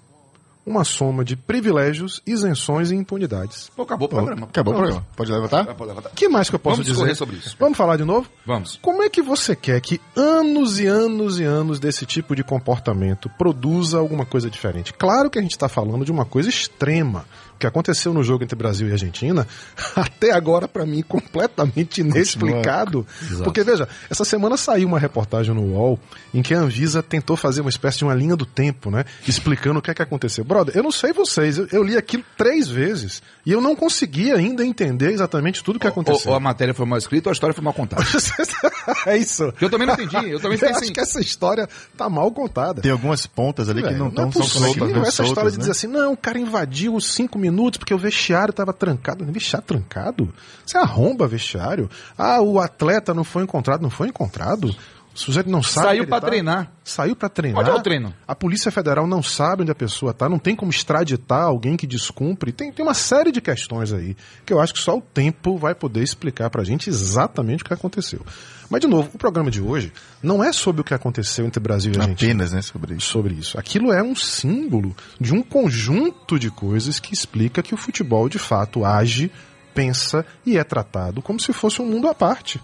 [0.68, 3.70] Uma soma de privilégios, isenções e impunidades.
[3.74, 4.46] Pô, acabou o programa.
[4.46, 5.07] Acabou o programa.
[5.16, 5.64] Pode levantar?
[5.74, 6.11] Pode levantar.
[6.11, 7.14] O que mais que eu posso Vamos dizer?
[7.14, 7.57] sobre isso.
[7.59, 8.28] Vamos falar de novo?
[8.44, 8.78] Vamos.
[8.83, 13.31] Como é que você quer que anos e anos e anos desse tipo de comportamento
[13.31, 14.92] produza alguma coisa diferente?
[14.92, 17.24] Claro que a gente está falando de uma coisa extrema.
[17.59, 19.47] Que aconteceu no jogo entre Brasil e Argentina,
[19.97, 23.07] até agora, para mim, completamente inexplicado.
[23.42, 25.99] Porque, veja, essa semana saiu uma reportagem no UOL
[26.33, 29.05] em que a Anvisa tentou fazer uma espécie de uma linha do tempo, né?
[29.27, 30.44] Explicando o que é que aconteceu.
[30.44, 34.64] Brother, eu não sei vocês, eu, li aquilo três vezes e eu não consegui ainda
[34.64, 36.31] entender exatamente tudo o que aconteceu.
[36.31, 38.05] Ou, a matéria foi mal escrita ou a história foi mal contada.
[39.07, 39.53] é isso.
[39.53, 40.31] Que eu também não entendi.
[40.31, 40.92] Eu também Eu acho assim.
[40.92, 42.83] que essa história tá mal contada.
[42.83, 45.61] Tem algumas pontas ali que Velho, não estão é soltas, Essa soltas, história de né?
[45.61, 49.25] dizer assim, não, o cara invadiu os cinco minutos porque o vestiário estava trancado.
[49.25, 50.33] Vestiário trancado?
[50.65, 51.89] Você arromba vestiário?
[52.17, 53.83] Ah, o atleta não foi encontrado.
[53.83, 54.75] Não foi encontrado?
[55.18, 55.88] O sujeito não sabe.
[55.88, 56.20] Saiu ele tá.
[56.20, 56.72] treinar.
[56.85, 57.61] Saiu pra treinar.
[57.61, 58.14] Onde é o treino?
[58.26, 61.88] A Polícia Federal não sabe onde a pessoa tá, não tem como extraditar alguém que
[61.88, 62.52] descumpre.
[62.52, 65.74] Tem, tem uma série de questões aí que eu acho que só o tempo vai
[65.74, 68.24] poder explicar pra gente exatamente o que aconteceu.
[68.70, 71.92] Mas, de novo, o programa de hoje não é sobre o que aconteceu entre Brasil
[71.92, 73.07] e Argentina Apenas, né, sobre isso.
[73.09, 73.59] sobre isso.
[73.59, 78.38] Aquilo é um símbolo de um conjunto de coisas que explica que o futebol de
[78.38, 79.33] fato age,
[79.74, 82.61] pensa e é tratado como se fosse um mundo à parte.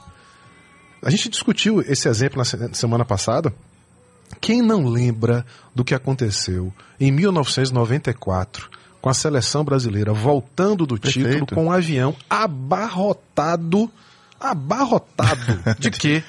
[1.04, 3.52] A gente discutiu esse exemplo na se- semana passada.
[4.40, 8.68] Quem não lembra do que aconteceu em 1994
[9.00, 11.54] com a seleção brasileira voltando do título Perfeito.
[11.54, 13.90] com um avião abarrotado,
[14.40, 16.22] abarrotado de quê?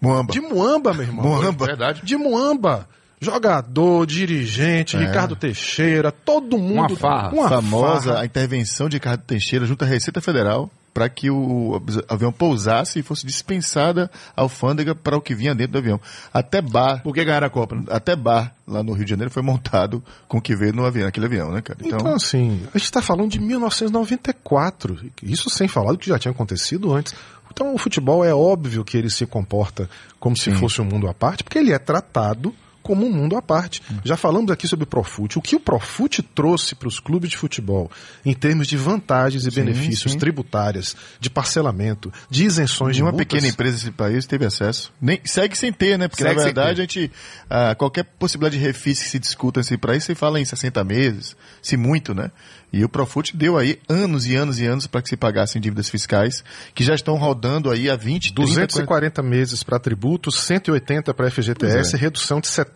[0.00, 0.32] Muamba.
[0.32, 1.24] De Muamba, meu irmão.
[1.26, 1.66] Muamba.
[1.66, 2.02] Verdade.
[2.04, 2.88] De Muamba.
[3.20, 6.74] Jogador, dirigente, Ricardo Teixeira, todo mundo.
[6.74, 7.30] Uma farra.
[7.32, 8.20] Uma famosa farra.
[8.20, 10.70] a intervenção de Ricardo Teixeira junto à Receita Federal.
[10.94, 15.72] Para que o avião pousasse e fosse dispensada a alfândega para o que vinha dentro
[15.72, 16.00] do avião.
[16.32, 17.74] Até bar, Por que ganharam a Copa?
[17.74, 17.82] né?
[17.90, 21.06] até bar lá no Rio de Janeiro foi montado com o que veio no avião,
[21.06, 21.80] naquele avião, né, cara?
[21.82, 25.10] Então, assim, a gente está falando de 1994.
[25.22, 27.14] Isso sem falar do que já tinha acontecido antes.
[27.52, 31.14] Então, o futebol é óbvio que ele se comporta como se fosse um mundo à
[31.14, 33.82] parte, porque ele é tratado como um mundo à parte.
[34.04, 35.38] Já falamos aqui sobre o Profute.
[35.38, 37.90] O que o Profute trouxe para os clubes de futebol
[38.24, 40.18] em termos de vantagens e benefícios sim.
[40.18, 44.92] tributárias, de parcelamento, de isenções de Nenhuma multas, pequena empresa desse país teve acesso.
[45.00, 46.06] Nem, segue sem ter, né?
[46.06, 47.10] Porque Segue na verdade a gente.
[47.48, 50.84] ah, qualquer possibilidade de refis que se discuta assim, para isso, se fala em 60
[50.84, 52.30] meses, se muito, né?
[52.74, 55.88] E o Profut deu aí anos e anos e anos para que se pagassem dívidas
[55.88, 56.42] fiscais,
[56.74, 58.66] que já estão rodando aí há 20, 30, 40...
[58.66, 61.98] 240 meses para tributos, 180 para FGTS, é.
[61.98, 62.73] redução de 70%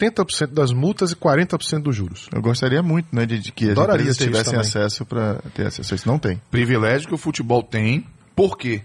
[0.50, 2.28] das multas e 40% dos juros.
[2.34, 5.92] Eu gostaria muito, né, de, de que as Adoraria empresas tivessem acesso para ter acesso
[5.92, 6.08] a isso.
[6.08, 6.40] Não tem.
[6.50, 8.06] Privilégio que o futebol tem.
[8.34, 8.82] Por quê?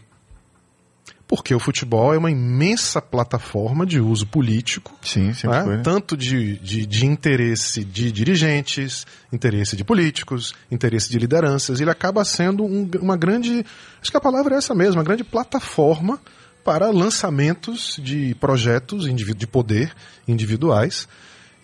[1.27, 5.63] Porque o futebol é uma imensa plataforma de uso político, Sim, sempre né?
[5.63, 5.77] foi.
[5.77, 5.81] Né?
[5.83, 11.79] tanto de, de, de interesse de dirigentes, interesse de políticos, interesse de lideranças.
[11.79, 13.65] Ele acaba sendo um- uma grande,
[14.01, 16.19] acho que a palavra é essa mesmo, uma grande plataforma
[16.63, 19.91] para lançamentos de projetos de poder
[20.27, 21.07] individuais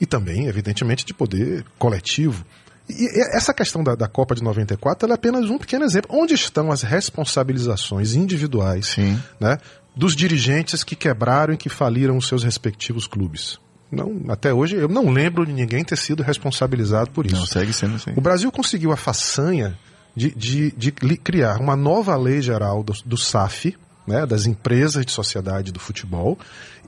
[0.01, 2.45] e também, evidentemente, de poder coletivo.
[2.89, 6.09] E essa questão da, da Copa de 94 ela é apenas um pequeno exemplo.
[6.17, 9.21] Onde estão as responsabilizações individuais Sim.
[9.39, 9.57] né,
[9.95, 13.59] dos dirigentes que quebraram e que faliram os seus respectivos clubes?
[13.91, 17.35] Não, até hoje eu não lembro de ninguém ter sido responsabilizado por isso.
[17.35, 18.11] Não, segue sendo assim.
[18.15, 19.77] O Brasil conseguiu a façanha
[20.15, 23.75] de, de- de criar uma nova lei geral do, do SAF,
[24.09, 26.37] né, das empresas de sociedade do futebol,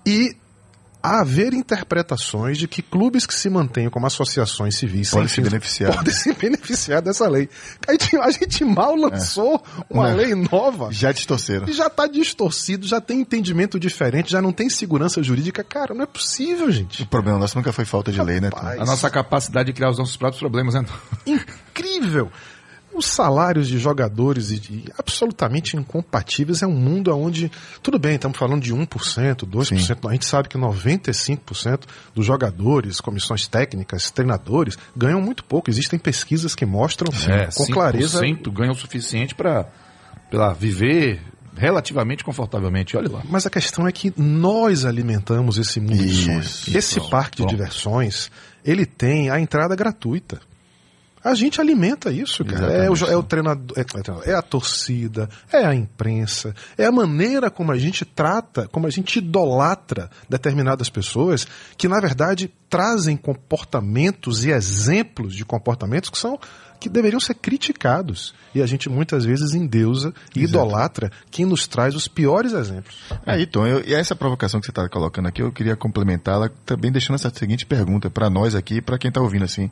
[0.05, 0.35] e
[1.03, 5.95] haver interpretações de que clubes que se mantenham como associações civis Podem se beneficiar.
[5.95, 7.49] podem se beneficiar dessa lei.
[7.87, 10.15] A gente, a gente mal lançou uma Não.
[10.15, 11.67] lei nova Já distorceram.
[11.67, 15.63] e já está distorcido, já tem entendimento diferente, já não tem segurança jurídica.
[15.63, 17.01] Cara, não é possível, gente.
[17.01, 18.51] O problema nosso nunca foi falta de lei, né?
[18.51, 18.57] Tom?
[18.57, 18.79] Rapaz.
[18.81, 20.85] A nossa capacidade de criar os nossos próprios problemas, né?
[21.25, 22.31] incrível.
[23.01, 28.37] Os salários de jogadores e de- absolutamente incompatíveis é um mundo onde, tudo bem, estamos
[28.37, 31.79] falando de 1%, 2%, a gente sabe que 95%
[32.13, 35.67] dos jogadores, comissões técnicas, treinadores, ganham muito pouco.
[35.71, 39.65] Existem pesquisas que mostram É, com clareza 5% ganha o suficiente para
[40.59, 41.21] viver
[41.57, 42.95] relativamente confortavelmente.
[42.95, 43.23] Olha lá.
[43.27, 46.67] Mas a questão é que nós alimentamos esse mundo de sonhos.
[46.67, 48.29] Esse parque de diversões,
[48.63, 50.39] ele tem a entrada gratuita.
[51.23, 52.67] A gente alimenta isso, cara.
[52.85, 56.91] É o, é o treinador, é, é é a torcida, é a imprensa, é a
[56.91, 61.45] maneira como a gente trata, como a gente idolatra determinadas pessoas
[61.77, 66.39] que, na verdade, trazem comportamentos e exemplos de comportamentos que são
[66.79, 68.33] que deveriam ser criticados.
[68.55, 72.95] E a gente muitas vezes endeusa e idolatra quem nos traz os piores exemplos.
[73.23, 76.91] Aí, Tom, eu- e essa provocação que você está colocando aqui, eu queria complementá-la também
[76.91, 79.69] deixando essa seguinte pergunta para nós aqui e para quem está ouvindo assim.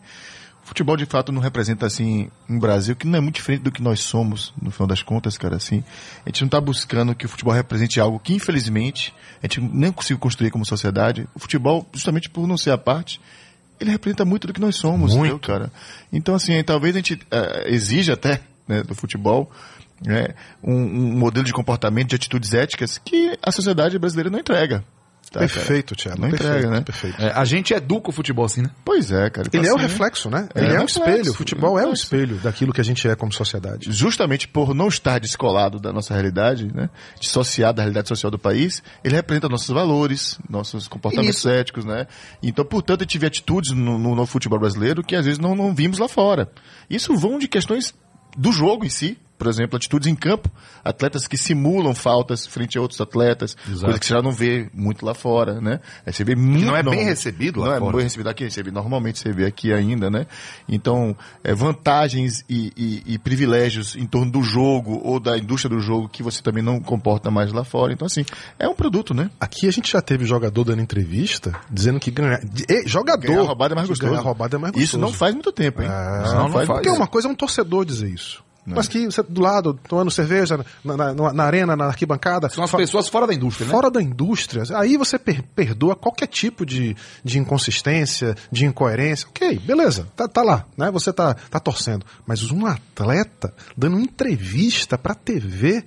[0.69, 3.71] O futebol de fato não representa assim um Brasil que não é muito diferente do
[3.71, 5.83] que nós somos, no final das contas, cara, assim.
[6.23, 9.91] A gente não está buscando que o futebol represente algo que infelizmente a gente nem
[9.91, 11.27] conseguiu construir como sociedade.
[11.33, 13.19] O futebol, justamente por não ser a parte,
[13.79, 15.33] ele representa muito do que nós somos, Muito.
[15.33, 15.71] entendeu, cara?
[16.13, 19.51] Então, assim, talvez a gente eh, exija até né, do futebol
[20.05, 24.83] né, um, um modelo de comportamento, de atitudes éticas que a sociedade brasileira não entrega.
[25.31, 26.21] Tá, perfeito, Thiago.
[26.21, 26.81] Não perfeito, entrega, né?
[26.81, 27.21] Perfeito.
[27.21, 28.69] É, a gente educa o futebol assim, né?
[28.83, 29.47] Pois é, cara.
[29.51, 30.49] Ele Então, é o assim, reflexo, né?
[30.53, 31.31] É, Ele é, um reflexo, espelho.
[31.31, 33.91] O futebol é um espelho daquilo que a gente é como sociedade.
[33.91, 36.89] Justamente por não estar descolado da nossa realidade, né?
[37.19, 41.49] Dissociado da realidade social do país, ele representa nossos valores, nossos comportamentos Isso.
[41.49, 42.07] éticos, né?
[42.41, 45.73] Então, portanto, eu tive atitudes no, no, no futebol brasileiro que às vezes não, não
[45.73, 46.49] vimos lá fora.
[46.89, 47.93] Isso vão de questões
[48.37, 49.17] do jogo em si.
[49.39, 50.51] Por exemplo, atitudes em campo,
[50.83, 53.85] atletas que simulam faltas frente a outros atletas, Exato.
[53.85, 55.79] coisa que você já não vê muito lá fora, né?
[56.05, 57.91] Aí você vê muito não é bem recebido lá não fora.
[57.91, 60.27] é bem recebido aqui, recebe normalmente você vê aqui ainda, né?
[60.67, 65.81] Então, é, vantagens e, e- e privilégios em torno do jogo ou da indústria do
[65.81, 67.93] jogo que você também não comporta mais lá fora.
[67.93, 68.25] Então, assim,
[68.59, 69.31] é um produto, né?
[69.39, 72.41] Aqui a gente já teve jogador dando entrevista dizendo que ganhar.
[72.67, 73.25] e, jogador!
[73.25, 74.11] Ganhar roubada é mais gostoso.
[74.11, 74.83] ganhar roubada é mais gostoso.
[74.85, 75.87] Isso não faz muito tempo, hein?
[75.89, 76.67] Ah, não, não faz.
[76.67, 78.43] Porque uma coisa é um torcedor dizer isso.
[78.75, 82.49] Mas que você, do lado, tomando cerveja na, na- na- na arena, na arquibancada.
[82.49, 83.71] São as pessoas fora da indústria, né?
[83.71, 89.27] Fora da indústria, aí você per- perdoa qualquer tipo de, de inconsistência, de incoerência.
[89.29, 90.89] Ok, beleza, tá, tá lá, né?
[90.91, 92.05] Você tá, tá torcendo.
[92.25, 95.83] Mas um atleta dando entrevista pra TV,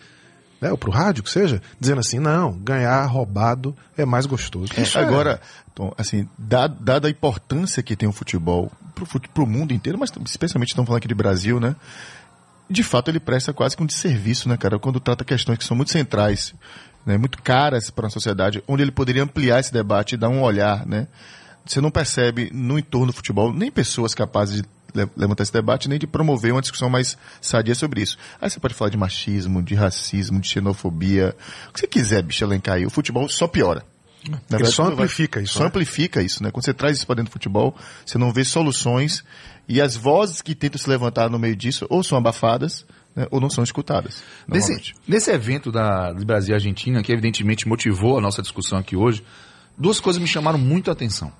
[0.61, 0.71] né?
[0.71, 4.73] Ou pro rádio, que seja, dizendo assim, não, ganhar roubado é mais gostoso.
[4.79, 5.41] Isso é- Agora,
[5.75, 8.71] Tom, assim, da- dada a importância que tem o futebol
[9.07, 11.75] fute- pro mundo inteiro, mas especialmente estamos falando aqui de Brasil, né?
[12.69, 15.77] De fato ele presta quase que um desserviço, né, cara, quando trata questões que são
[15.77, 16.55] muito centrais,
[17.05, 20.41] né, muito caras para a sociedade, onde ele poderia ampliar esse debate e dar um
[20.43, 21.07] olhar, né?
[21.65, 25.89] Você não percebe no entorno do futebol nem pessoas capazes de le- levantar esse debate,
[25.89, 28.19] nem de promover uma discussão mais sadia sobre isso.
[28.41, 31.37] Aí você pode falar de machismo, de racismo, de xenofobia,
[31.69, 32.85] o que você quiser, bicho, elencar aí.
[32.87, 33.85] O futebol só piora.
[34.49, 35.67] Na Ele só quando vai- amplifica isso, Só né?
[35.67, 36.51] amplifica isso, né?
[36.53, 39.25] Quando você traz isso para dentro do futebol, você não vê soluções
[39.69, 43.41] e as vozes que tentam se levantar no meio disso ou são abafadas, né, ou
[43.41, 44.23] não são escutadas.
[44.47, 48.97] Nesse, nesse evento da, do Brasil e Argentina, que evidentemente motivou a nossa discussão aqui
[48.97, 49.25] hoje,
[49.77, 51.33] duas coisas me chamaram muito a atenção.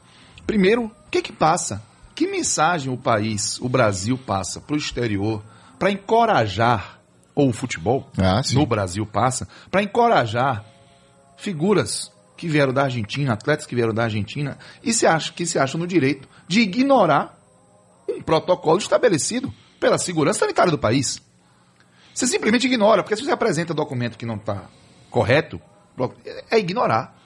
[0.47, 1.83] Primeiro, o que que passa?
[2.15, 5.43] Que mensagem o país, o Brasil, passa para o exterior
[5.83, 7.01] para encorajar,
[7.35, 10.65] ou o futebol Ah, no Brasil passa, para encorajar
[11.37, 15.59] figuras que vieram da Argentina, atletas que vieram da Argentina, e se acham, que se
[15.59, 17.37] acham no direito de ignorar
[18.13, 21.21] um protocolo estabelecido pela segurança sanitária do país.
[22.15, 24.69] Você simplesmente ignora, porque se você apresenta documento que não está
[25.11, 25.61] correto,
[26.51, 27.19] é ignorar.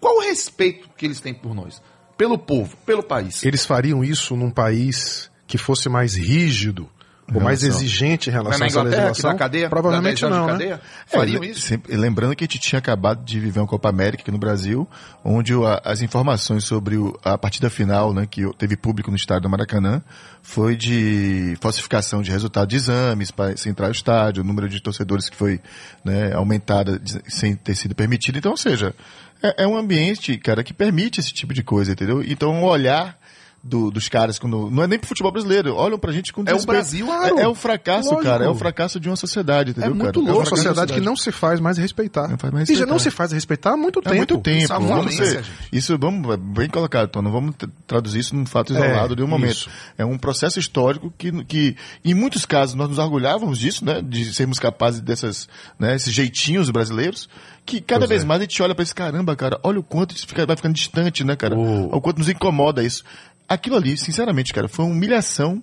[0.00, 1.80] Qual o respeito que eles têm por nós?
[2.16, 3.44] Pelo povo, pelo país.
[3.44, 6.90] Eles fariam isso num país que fosse mais rígido
[7.34, 9.32] ou mais relação- exigente em relação na Inglaterra, que legislação?
[9.32, 10.52] dá cadeia, Provavelmente dá 10 anos não, né?
[10.52, 10.80] cadeia,
[11.12, 11.60] É, fariam le- isso.
[11.60, 14.88] sempre- lembrando que a gente tinha acabado de viver uma Copa América aqui no Brasil,
[15.24, 19.16] onde o- a- as informações sobre o- a partida final, né, que teve público no
[19.16, 20.02] estádio do Maracanã,
[20.42, 24.80] foi de falsificação de resultado de exames para se entrar ao estádio, o número de
[24.80, 25.60] torcedores que foi
[26.04, 28.38] né, aumentada sem ter sido permitido.
[28.38, 28.94] Então, ou seja,
[29.42, 32.22] é, é um ambiente, cara, que permite esse tipo de coisa, entendeu?
[32.22, 33.18] Então, o olhar
[33.66, 36.54] do- dos caras, quando, não é nem pro futebol brasileiro, olham pra gente com É
[36.54, 36.64] o.
[36.66, 38.22] Brasil, é, é o fracasso, Lógico.
[38.24, 40.16] cara, é o fracasso de uma sociedade, entendeu, muito cara?
[40.16, 40.38] É louco.
[40.38, 42.28] uma fracasso da sociedade que não se faz mais respeitar.
[42.28, 42.92] Não faz mais e já respeitar.
[42.92, 44.16] não se faz respeitar há muito Há tempo.
[44.16, 44.64] muito tempo.
[44.64, 47.54] Isso é uma vamos ser- isso vamos é bem colocado, então não vamos
[47.86, 49.52] traduzir isso num fato É, isolado de um momento.
[49.52, 49.70] isso.
[49.98, 54.00] É um processo histórico que, que, em muitos casos, nós nos orgulhávamos disso, né?
[54.02, 55.48] De sermos capazes dessas,
[55.78, 55.94] né?
[55.96, 57.28] Esses jeitinhos brasileiros.
[57.64, 58.24] Que cada Pois vez é.
[58.26, 59.58] mais a gente olha pra esse caramba, cara.
[59.60, 61.56] Olha o quanto isso fica, vai ficando distante, né, cara?
[61.56, 63.02] O- O quanto nos incomoda isso.
[63.48, 65.62] Aquilo ali, sinceramente, cara, foi uma humilhação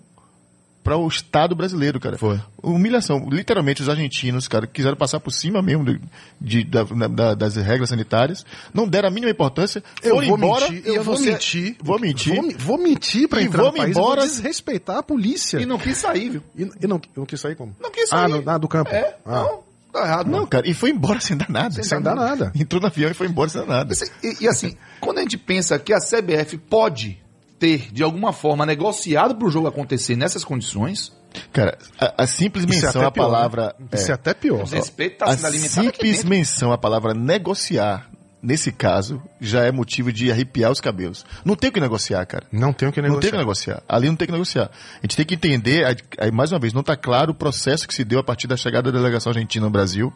[0.84, 2.18] para o Estado brasileiro, cara.
[2.18, 2.42] Foi.
[2.62, 3.30] Humilhação.
[3.30, 6.02] Literalmente, os argentinos, cara, quiseram passar por cima mesmo de,
[6.42, 10.70] de- da- da- das regras sanitárias, não deram a mínima importância, Eu foram vou embora,
[10.70, 11.76] mentir, eu eu vou mentir.
[11.82, 12.36] Vou mentir.
[12.36, 15.58] Vou, vou mentir pra E entrar no vamos país embora- e vou desrespeitar a polícia.
[15.62, 16.44] E não quis sair, viu?
[16.58, 17.74] E, e não, não quis sair como?
[17.80, 18.32] Não quis Ah, sair.
[18.44, 18.92] no, ah, do campo.
[18.92, 19.32] É, Ah.
[19.42, 20.30] não, tá errado.
[20.30, 21.82] Não, cara, e foi embora sem dar nada.
[21.82, 22.52] Sem dar nada.
[22.56, 23.94] Entrou no avião e foi embora sem dar nada.
[23.94, 27.23] Esse- E, e assim, quando a gente pensa que a CBF pode
[27.64, 31.14] ter, de alguma forma, negociado para o jogo acontecer nessas condições,
[31.52, 33.76] Cara, a, a simples Isso é menção à pior, palavra.
[33.80, 33.88] né?
[33.94, 34.62] Isso é até pior.
[34.62, 38.08] o respeito está a simples menção à palavra negociar,
[38.42, 41.26] nesse caso, já é motivo de arrepiar os cabelos.
[41.44, 42.46] Não tem o que negociar, cara.
[42.52, 43.76] Não tem o que Não tem que negociar.
[43.78, 43.84] negociar.
[43.88, 44.70] Ali não tem que negociar.
[44.98, 47.88] A gente tem que entender, aí, aí, mais uma vez, não está claro o processo
[47.88, 50.14] que se deu a partir da chegada da delegação argentina no Brasil.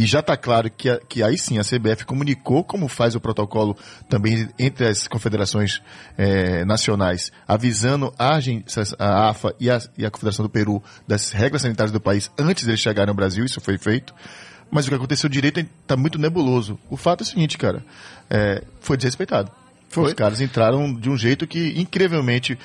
[0.00, 3.76] E já está claro que, que aí sim a CBF comunicou como faz o protocolo
[4.08, 5.82] também entre as confederações
[6.16, 8.38] eh, nacionais, avisando a,
[8.98, 12.64] a AFA e a, e a Confederação do Peru das regras sanitárias do país antes
[12.64, 14.14] deles chegarem ao Brasil, isso foi feito.
[14.70, 16.78] Mas o que aconteceu direito está muito nebuloso.
[16.88, 17.84] O fato é o seguinte, cara,
[18.30, 19.52] eh, foi desrespeitado.
[20.08, 22.56] Os caras entraram de um jeito que, incrivelmente,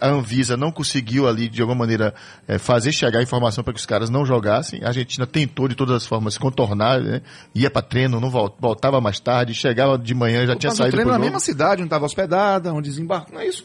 [0.00, 2.14] a Anvisa não conseguiu ali, de alguma maneira,
[2.46, 4.84] eh, fazer chegar a informação para que os caras não jogassem.
[4.84, 7.22] A Argentina tentou, de todas as formas, contornar, né?
[7.54, 11.10] ia para treino, não vol- voltava mais tarde, chegava de manhã, já tinha saído treino
[11.10, 13.64] na mesma cidade, onde estava hospedada, onde desembarcou, não é isso?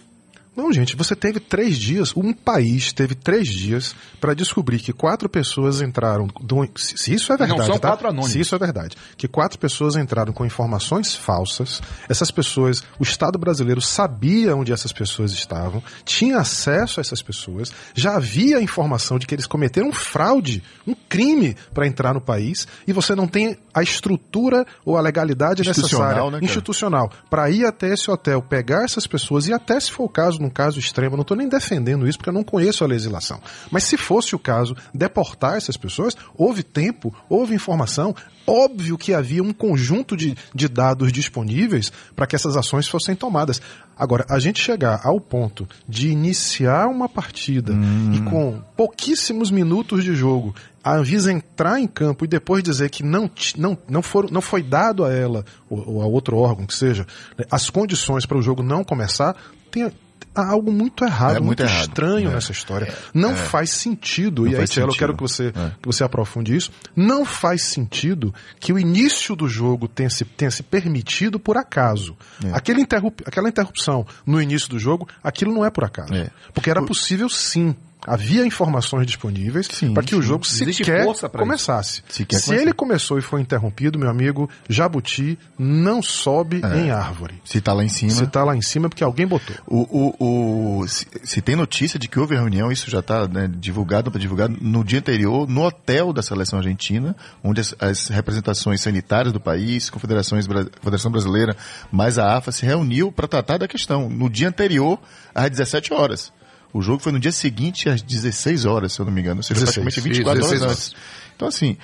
[0.56, 5.30] Não, gente, você teve três dias, um país teve três dias para descobrir que quatro
[5.30, 6.28] pessoas entraram.
[6.76, 7.88] se isso é Não, verdade, são tá?
[7.90, 8.32] quatro anônimos.
[8.32, 11.82] Se isso é verdade, que quatro pessoas entraram com informações falsas.
[12.10, 17.72] Essas pessoas, o Estado brasileiro sabia onde essas pessoas estavam, tinha acesso a essas pessoas,
[17.94, 22.68] já havia informação de que eles cometeram um fraude, um crime para entrar no país,
[22.86, 27.66] e você não tem a estrutura ou a legalidade Institucional, necessária né, institucional para ir
[27.66, 31.16] até esse hotel, pegar essas pessoas e até se for o caso, num caso extremo,
[31.16, 33.40] não estou nem defendendo isso porque eu não conheço a legislação.
[33.70, 39.44] Mas se fosse o caso, deportar essas pessoas, houve tempo, houve informação, óbvio que havia
[39.44, 43.62] um conjunto de, de dados disponíveis para que essas ações fossem tomadas.
[43.98, 47.74] Agora, a gente chegar ao ponto de iniciar uma partida
[48.14, 53.04] e com pouquíssimos minutos de jogo, a Anvisa entrar em campo e depois dizer que
[53.04, 56.74] não, não, não, foram, não foi dado a ela, ou, ou a outro órgão que
[56.74, 57.06] seja,
[57.38, 59.36] né, as condições para o jogo não começar,
[59.70, 59.92] tem
[60.34, 61.88] há algo muito errado, É muito muito, errado.
[61.88, 62.34] estranho É.
[62.34, 62.94] nessa história.
[63.14, 65.72] Não faz sentido, Não e aí, Tielo, eu quero que você, É.
[65.82, 66.72] que você aprofunde isso.
[66.96, 72.16] Não faz sentido que o início do jogo tenha se, tenha se permitido por acaso.
[72.44, 72.52] É.
[72.54, 76.14] Aquele interrup, aquela interrupção no início do jogo, aquilo não é por acaso.
[76.14, 76.30] É.
[76.54, 77.76] Porque era possível sim
[78.08, 81.06] Havia informações disponíveis para que o jogo sequer
[81.38, 82.04] começasse.
[82.10, 82.62] Sequer Se começar.
[82.64, 86.78] ele começou e foi interrompido, meu amigo, Jabuti não sobe É.
[86.80, 87.40] em árvore.
[87.46, 88.12] Se tá lá em cima.
[88.12, 89.56] Se tá lá em cima é porque alguém botou.
[89.68, 93.28] O, o, o- se, se tem notícia de que houve reunião, isso já está
[93.58, 98.82] divulgado para divulgado no dia anterior, no hotel da seleção argentina, onde as, as representações
[98.82, 101.56] sanitárias do país, confederações, Confederação Brasileira,
[101.92, 104.10] mais a AFA se reuniu para tratar da questão.
[104.10, 105.00] No dia anterior,
[105.36, 106.32] às 17 horas.
[106.74, 109.40] O jogo foi no dia seguinte, às 16 horas, se eu não me engano.
[109.40, 109.84] Ou seja, 16.
[109.84, 110.96] praticamente 24 Isso, horas 16 antes.
[111.36, 111.78] Então, assim,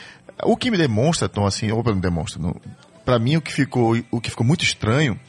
[0.44, 2.42] o que me demonstra, Tom, assim, ou não demonstra,
[3.04, 5.20] para mim o que ficou, o que ficou muito estranho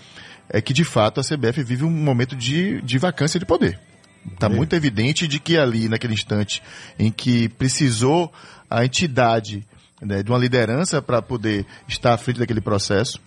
[0.49, 3.79] é que de fato a CBF vive um momento de, de vacância de poder.
[4.33, 6.63] Está muito evidente de que ali, naquele instante
[6.99, 8.33] em que precisou
[8.69, 9.67] a entidade
[10.03, 13.21] né, de uma liderança para poder estar à frente daquele processo,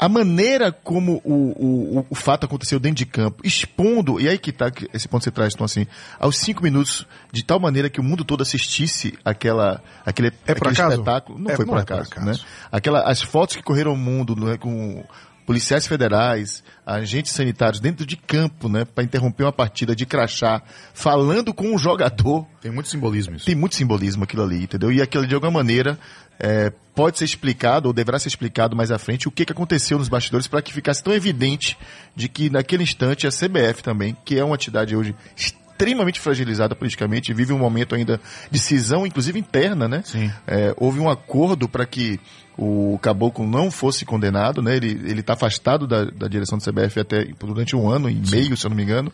[0.00, 4.50] a maneira como o, o, o fato aconteceu dentro de campo, expondo, e aí que
[4.50, 5.86] tá que esse ponto que você traz, então assim,
[6.18, 10.70] aos cinco minutos, de tal maneira que o mundo todo assistisse aquela, aquele, É aquele
[10.70, 10.92] acaso?
[10.92, 11.38] espetáculo.
[11.38, 12.26] Não É, foi não por é por acaso, acaso.
[12.26, 12.32] né?
[12.72, 15.04] Aquela, as fotos que correram o mundo né, com
[15.44, 20.62] policiais federais, agentes sanitários dentro de campo, né, para interromper uma partida de crachá,
[20.94, 22.46] falando com um jogador.
[22.62, 23.46] Tem muito simbolismo isso.
[23.46, 24.92] Tem muito simbolismo aquilo ali, entendeu?
[24.92, 25.98] E aquilo de alguma maneira
[26.40, 29.98] é, pode ser explicado ou deverá ser explicado mais à frente o que, que aconteceu
[29.98, 31.78] nos bastidores para que ficasse tão evidente
[32.16, 37.32] de que naquele instante a CBF também, que é uma entidade hoje extremamente fragilizada politicamente,
[37.32, 38.20] vive um momento ainda
[38.50, 40.02] de cisão, inclusive interna, né?
[40.04, 40.30] Sim.
[40.46, 42.20] É, houve um acordo para que
[42.58, 44.76] o Caboclo não fosse condenado, né?
[44.76, 48.54] Ele ele está afastado da, da direção do CBF até durante um ano e meio,
[48.58, 49.10] se eu não me engano.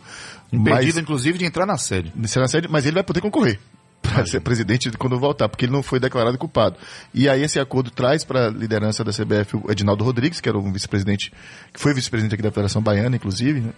[0.53, 2.12] Impedido, inclusive, de entrar na sede.
[2.24, 3.61] Será sério, mas ele vai poder concorrer
[4.07, 6.77] para ser presidente quando voltar, porque ele não foi declarado culpado.
[7.13, 10.59] E aí esse acordo traz para a liderança da CBF o Edinaldo Rodrigues, que era
[10.59, 11.33] um vice-presidente,
[11.73, 13.73] que foi vice-presidente aqui da Federação Baiana, inclusive, né?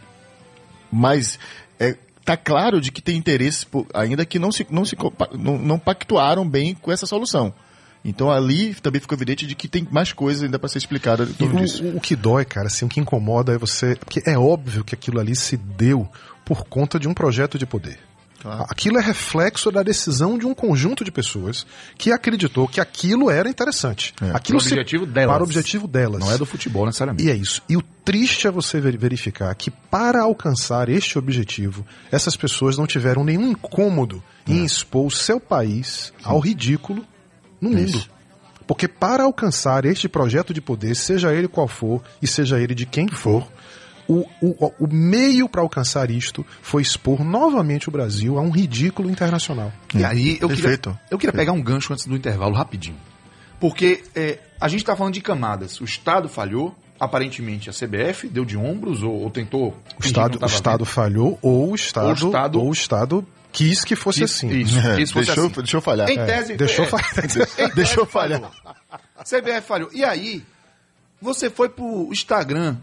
[0.90, 1.38] Mas
[1.78, 4.96] é, tá claro de que tem interesse, ainda que não se, não se
[5.38, 7.52] não, não pactuaram bem com essa solução.
[8.04, 11.32] Então ali também ficou evidente de que tem mais coisas ainda para ser explicada em
[11.32, 11.84] torno disso.
[11.84, 13.96] o, o que dói, cara, assim, o que incomoda é você.
[13.96, 16.08] Porque é óbvio que aquilo ali se deu
[16.44, 17.98] por conta de um projeto de poder.
[18.40, 18.66] Claro.
[18.68, 21.66] Aquilo é reflexo da decisão de um conjunto de pessoas
[21.96, 24.14] que acreditou que aquilo era interessante.
[24.22, 24.30] É.
[24.30, 25.32] Aquilo Para se- objetivo delas.
[25.34, 26.20] Para o objetivo delas.
[26.20, 27.24] Não é do futebol, necessariamente.
[27.26, 27.60] E é isso.
[27.68, 32.86] E o triste é você ver- verificar que para alcançar este objetivo, essas pessoas não
[32.86, 37.04] tiveram nenhum incômodo em expor o seu país ao ridículo
[37.60, 37.80] no mundo.
[37.80, 38.08] Isso.
[38.66, 42.84] Porque para alcançar este projeto de poder, seja ele qual for e seja ele de
[42.86, 43.48] quem for,
[44.08, 49.10] o, o, o meio para alcançar isto foi expor novamente o Brasil a um ridículo
[49.10, 49.72] internacional.
[49.94, 50.90] E aí, eu Perfeito.
[50.90, 52.96] queria, eu queria pegar um gancho antes do intervalo, rapidinho.
[53.60, 55.80] Porque é, a gente está falando de camadas.
[55.80, 59.76] O Estado falhou, aparentemente a CBF deu de ombros ou, ou tentou.
[60.00, 63.84] O Estado, o Estado falhou ou o Estado, Ou o Estado- ou o Estado quis
[63.84, 64.58] que fosse Isso, assim.
[64.60, 64.78] isso.
[64.78, 65.54] É, isso fosse deixou, assim.
[65.60, 66.08] deixou falhar.
[66.08, 66.24] Em É.
[66.24, 67.12] tese, deixou é, falhar.
[67.18, 68.40] em tese Deixou falhar.
[68.40, 68.76] falhou.
[69.24, 69.90] CBF falhou.
[69.92, 70.44] E aí,
[71.20, 72.76] você foi pro Instagram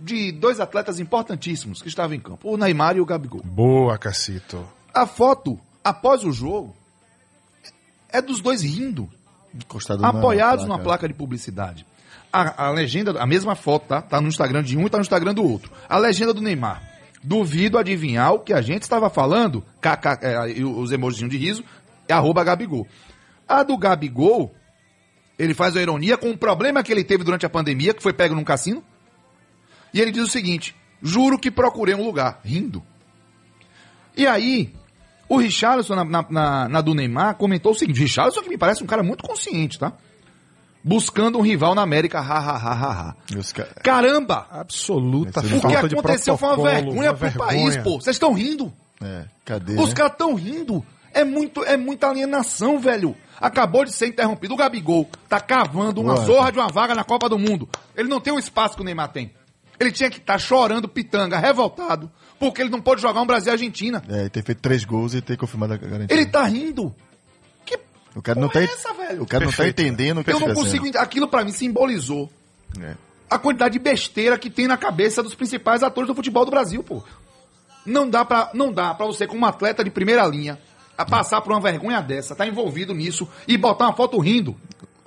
[0.00, 3.42] de dois atletas importantíssimos que estavam em campo, o Neymar e o Gabigol.
[3.44, 4.66] Boa, Cacito.
[4.92, 6.74] A foto, após o jogo,
[8.08, 9.08] é dos dois rindo.
[9.54, 10.68] Encostado na apoiados placa.
[10.68, 11.86] numa placa de publicidade.
[12.32, 14.00] A, a legenda, a mesma foto, tá?
[14.00, 15.70] Tá no Instagram de um e tá no Instagram do outro.
[15.88, 16.82] A legenda do Neymar.
[17.22, 21.62] Duvido adivinhar o que a gente estava falando, KK, é, os emojis de riso,
[22.08, 22.86] é arroba Gabigol.
[23.46, 24.54] A do Gabigol,
[25.38, 28.12] ele faz a ironia com um problema que ele teve durante a pandemia, que foi
[28.12, 28.82] pego num cassino.
[29.92, 32.82] E ele diz o seguinte: juro que procurei um lugar, rindo.
[34.16, 34.72] E aí,
[35.28, 38.82] o Richarlison, na, na, na- na do Neymar, comentou o seguinte: Richarlison que me parece
[38.82, 39.92] um cara muito consciente, tá?
[40.82, 43.16] Buscando um rival na América, ha, ha, ha, ha, ha.
[43.54, 44.46] Ca- Caramba!
[44.50, 47.46] Absoluta O O que aconteceu foi uma vergonha uma pro vergonha.
[47.48, 48.00] país, pô.
[48.00, 48.72] Vocês estão rindo?
[49.02, 49.74] É, cadê?
[49.74, 49.94] Os né?
[49.94, 50.84] caras estão rindo.
[51.12, 53.14] É, muito, é muita alienação, velho.
[53.38, 54.54] Acabou de ser interrompido.
[54.54, 56.24] O Gabigol tá cavando uma Ué.
[56.24, 57.68] zorra de uma vaga na Copa do Mundo.
[57.96, 59.30] Ele não tem o espaço que o Neymar tem.
[59.80, 63.54] Ele tinha que estar chorando, pitanga, revoltado, porque ele não pode jogar um Brasil e
[63.54, 64.02] Argentina.
[64.08, 66.14] É, ter feito três gols e ter confirmado a garantia.
[66.14, 66.94] Ele tá rindo.
[67.64, 67.78] Que
[68.14, 69.22] O cara não porra tá, é essa, velho?
[69.22, 70.80] o cara não tá entendendo o que Eu tá não acontecendo.
[70.82, 70.98] consigo.
[70.98, 72.30] Aquilo pra mim simbolizou
[72.78, 72.94] É.
[73.30, 76.82] a quantidade de besteira que tem na cabeça dos principais atores do futebol do Brasil,
[76.82, 77.02] pô.
[77.86, 80.58] Não dá pra, não dá pra você, como atleta de primeira linha,
[80.98, 84.54] a passar por uma vergonha dessa, tá envolvido nisso e botar uma foto rindo.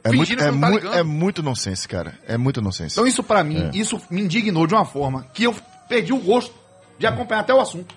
[0.04, 2.18] É muito, é, tá mu- é muito nonsense, cara.
[2.28, 2.94] É muito nonsense.
[2.96, 3.78] Então isso pra mim, É.
[3.78, 5.56] isso me indignou de uma forma que eu
[5.88, 6.54] perdi o gosto
[7.00, 7.96] de acompanhar até o assunto.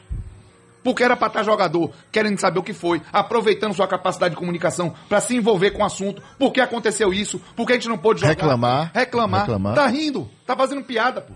[0.84, 4.94] Porque era pra estar jogador querendo saber o que foi, aproveitando sua capacidade de comunicação
[5.08, 6.22] pra se envolver com o assunto.
[6.38, 7.40] Por que aconteceu isso?
[7.56, 8.34] Por que a gente não pôde jogar?
[8.34, 8.92] Reclamar.
[8.94, 9.40] Reclamar.
[9.40, 9.74] Reclamar.
[9.74, 10.30] Tá rindo.
[10.46, 11.34] Tá fazendo piada, pô.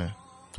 [0.00, 0.10] É.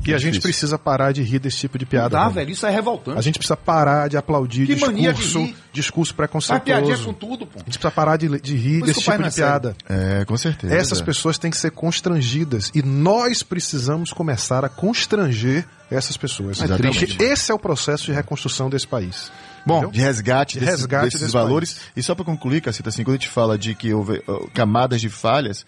[0.03, 0.41] E a gente difícil.
[0.41, 2.09] precisa parar de rir desse tipo de piada.
[2.09, 2.49] dá, velho.
[2.49, 3.19] Isso é revoltante.
[3.19, 7.05] A gente precisa parar de aplaudir Que mania de discurso, discurso preconceituoso.
[7.05, 7.59] com tudo, pô.
[7.59, 9.75] A gente precisa parar de, de rir Por desse tipo de é piada.
[9.87, 10.73] É, com certeza.
[10.75, 16.61] Essas pessoas têm que ser constrangidas e nós precisamos começar a constranger essas pessoas.
[16.61, 17.05] Exatamente.
[17.05, 19.31] Porque esse é o processo de reconstrução desse país.
[19.65, 19.91] Bom, Entendeu?
[19.91, 21.73] de resgate, De desses, resgate desses desse valores.
[21.73, 21.85] país.
[21.95, 24.99] E só para concluir, Cacita, assim, quando a gente fala de que houve uh, camadas
[24.99, 25.63] de falhas,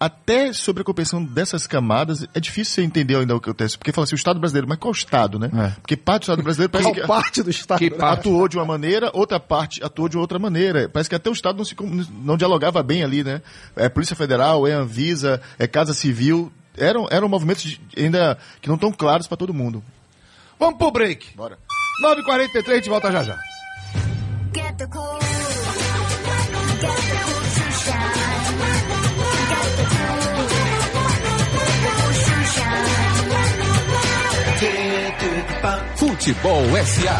[0.00, 3.76] até sobre a compreensão dessas camadas, é difícil você entender ainda o que acontece.
[3.76, 5.50] Porque fala assim, o Estado brasileiro, mas qual Estado, né?
[5.52, 5.68] É.
[5.80, 7.78] Porque parte do Estado brasileiro parece Qual que parte do Estado?
[7.78, 7.96] Que né?
[7.96, 8.20] parte?
[8.20, 10.88] atuou de uma maneira, outra parte atuou de outra maneira.
[10.88, 11.74] Parece que até o Estado não, se,
[12.22, 13.42] não dialogava bem ali, né?
[13.74, 16.52] É Polícia Federal, é Anvisa, é Casa Civil.
[16.76, 19.82] Eram, eram movimentos de- ainda que não estão claros para todo mundo.
[20.60, 21.36] Vamos pro break.
[21.36, 21.58] Bora.
[22.04, 23.36] 9h43, a gente volta já já.
[24.54, 25.18] Get the cool.
[26.80, 27.17] Get the
[35.96, 37.18] Futebol SA.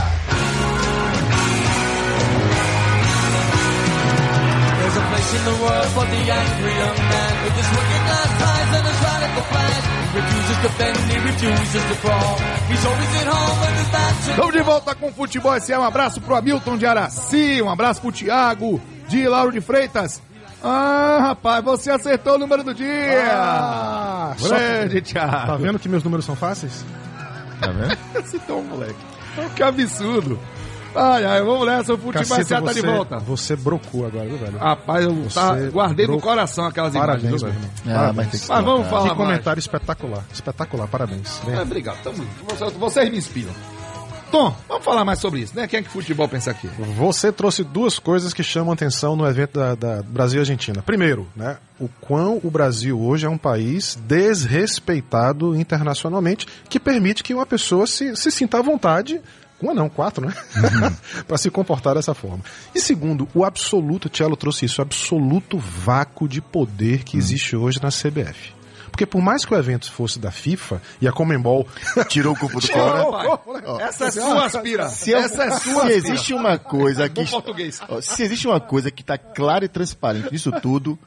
[4.78, 8.30] There's a place in the world for the angry young man with his working class
[8.39, 9.82] ties and his radical flag.
[10.09, 12.39] He refuses to bend, he refuses to crawl.
[12.68, 15.80] He's always at home with his back to Estamos de volta com o Futebol SA.
[15.80, 20.22] Um abraço pro Hamilton de Araci, um abraço pro Thiago de Lauro de Freitas.
[20.62, 23.30] Ah, rapaz, você acertou o número do dia.
[23.32, 25.59] Ah, Grande, Tá Thiago.
[25.59, 26.84] vendo que meus números são fáceis?
[27.61, 27.98] Tá vendo?
[28.26, 28.96] Citou um moleque.
[29.54, 30.38] Que absurdo.
[30.94, 33.18] Ai, ai, vamos nessa, o Futebol Caceta, tá de volta.
[33.18, 34.59] Você brocou agora, viu, velho?
[34.59, 37.70] Rapaz, eu tá, guardei no coração aquelas Parabéns, imagens, meu viu, irmão.
[37.84, 37.90] velho?
[37.94, 38.16] Ah, Parabéns.
[38.16, 39.18] mas tem que Mas vamos falar Que mais.
[39.18, 40.24] comentário espetacular.
[40.32, 41.40] Espetacular, parabéns.
[41.46, 42.02] É, obrigado.
[42.02, 43.52] Tamo, vocês, vocês me inspiram.
[44.30, 45.66] Tom, vamos falar mais sobre isso, né?
[45.66, 46.68] Quem é que futebol pensa aqui?
[46.96, 50.82] Você trouxe duas coisas que chamam atenção no evento da, da Brasil e Argentina.
[50.82, 57.32] Primeiro, né, o quão o Brasil hoje é um país desrespeitado internacionalmente, que permite que
[57.32, 59.20] uma pessoa se, se sinta à vontade,
[59.60, 60.34] uma não, quatro, né?
[61.26, 62.44] para se comportar dessa forma.
[62.74, 67.80] E segundo, o absoluto, Tchelo trouxe isso, o absoluto vácuo de poder que existe hoje
[67.82, 68.57] na CBF.
[68.99, 71.68] Porque por mais que o evento fosse da FIFA e a Comembol
[72.09, 74.88] Tirou o corpo do rapaz, essa é sua aspira.
[74.88, 75.92] Se, eu- Essa é sua se aspira.
[75.94, 77.24] existe uma coisa que.
[78.03, 80.99] Se existe uma coisa que tá clara e transparente nisso tudo,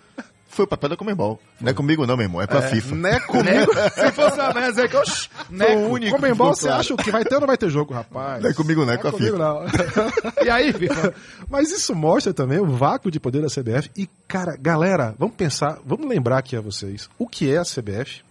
[0.51, 1.39] foi o papel da Comembol.
[1.59, 2.41] Não é comigo, não, meu irmão.
[2.41, 2.95] É pra FIFA.
[2.95, 3.73] né, comigo.
[3.95, 5.05] Se fosse a mesa aí que eu...
[5.05, 6.11] Foi o único.
[6.15, 8.43] que Comembol, você acha que vai ter ou não vai ter jogo, rapaz?
[8.43, 9.37] Não é comigo, não, é com a comigo, FIFA.
[9.37, 9.65] não.
[10.45, 11.13] E aí, FIFA?
[11.49, 13.89] Mas isso mostra também o vácuo de poder da CBF.
[13.97, 18.21] E, cara, galera, vamos pensar, vamos lembrar aqui a vocês o que é a CBF.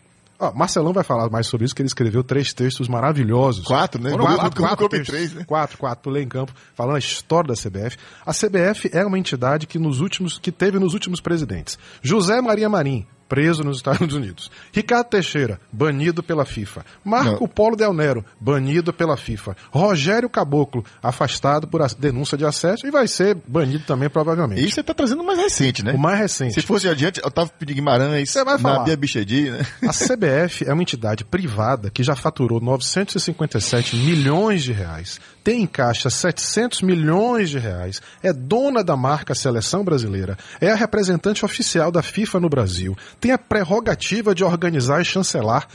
[0.55, 3.65] Marcelão vai falar mais sobre isso, que ele escreveu três textos maravilhosos.
[3.67, 4.11] Quatro, né?
[4.11, 5.09] Quatro, quatro, quatro, quatro textos.
[5.09, 5.45] três, né?
[5.45, 7.99] Quatro, quatro, pulei em campo, falando a história da CBF.
[8.25, 11.79] A CBF é uma entidade que nos últimos, que teve nos últimos presidentes.
[12.03, 14.51] José Maria Marim, preso nos Estados Unidos.
[14.73, 16.85] Ricardo Teixeira, banido pela FIFA.
[17.05, 17.49] Marco Não.
[17.49, 19.57] Polo Del Nero, banido pela FIFA.
[19.71, 24.61] Rogério Caboclo, afastado por denúncia de acesso e vai ser banido também, provavelmente.
[24.61, 25.93] E você tá trazendo o mais recente, né?
[25.93, 26.55] O mais recente.
[26.55, 28.79] Se fosse adiante, Otávio Guimarães, Você vai falar.
[28.81, 29.65] Nabia Bichedi, né?
[29.87, 35.67] A CBF é uma entidade privada que já faturou 957 milhões de reais, tem em
[35.67, 41.91] caixa 700 milhões de reais, é dona da marca Seleção Brasileira, é a representante oficial
[41.91, 45.67] da FIFA no Brasil, tem a prerrogativa de organizar e chancelar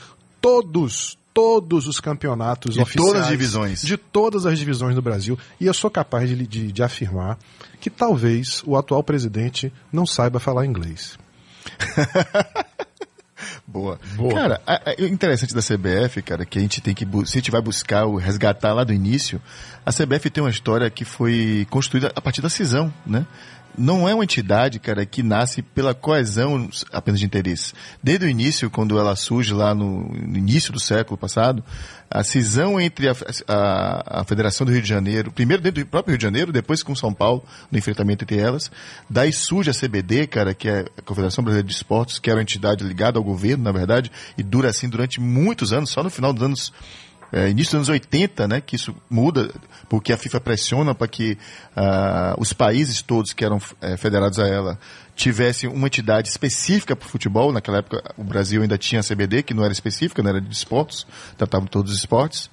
[0.42, 3.82] todos todos os campeonatos De oficiais todas as divisões.
[3.82, 7.38] de todas as divisões do Brasil e eu sou capaz de, de- de afirmar
[7.82, 11.18] que talvez o atual presidente não saiba falar inglês.
[14.16, 14.34] Boa.
[14.34, 17.06] Cara, a- a- o interessante da CBF, cara, que a gente tem que.
[17.26, 19.42] Se a gente vai buscar o resgatar lá do início,
[19.86, 23.26] a CBF tem uma história que foi construída a partir da cisão, né?
[23.78, 27.74] Não é uma entidade, cara, que nasce pela coesão apenas de interesse.
[28.02, 31.64] Desde o início, quando ela surge lá no, no início do século passado,
[32.10, 33.16] a cisão entre a,
[33.48, 36.84] a- a Federação do Rio de Janeiro, primeiro dentro do próprio Rio de Janeiro, depois
[36.84, 38.72] com São Paulo, no enfrentamento entre elas.
[39.10, 42.44] Daí surge a CBD, cara, que é a Confederação Brasileira de Esportes, que era uma
[42.44, 46.32] entidade ligada ao governo, na verdade, e dura assim durante muitos anos, só no final
[46.32, 46.74] dos anos
[47.36, 49.52] é, início dos anos 80, né, que isso muda,
[49.90, 51.38] porque a FIFA pressiona para que
[51.76, 54.80] ah, os países todos que eram eh, federados a ela
[55.18, 57.52] tivessem uma entidade específica para o futebol.
[57.52, 60.50] Naquela época, o Brasil ainda tinha a CBD, que não era específica, não era de
[60.56, 61.06] esportes,
[61.38, 62.50] tratava todos os esportes.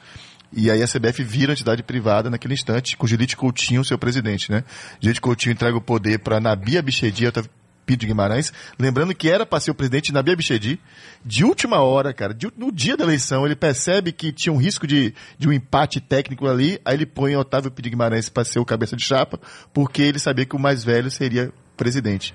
[0.53, 4.64] E aí a CBF vira entidade privada naquele instante, com Gilite Coutinho, seu presidente, né?
[5.01, 7.51] Gilite Coutinho entrega o poder para Nabia Bichedi, Otávio
[7.87, 10.80] De Guimarães, lembrando que era para ser o presidente Nabia Bichedi,
[11.24, 14.87] de última hora, cara, de- no dia da eleição, ele percebe que tinha um risco
[14.87, 18.64] de, de um empate técnico ali, aí ele põe Otávio de Guimarães para ser o
[18.64, 19.39] cabeça de chapa,
[19.74, 22.33] porque ele sabia que o mais velho seria presidente.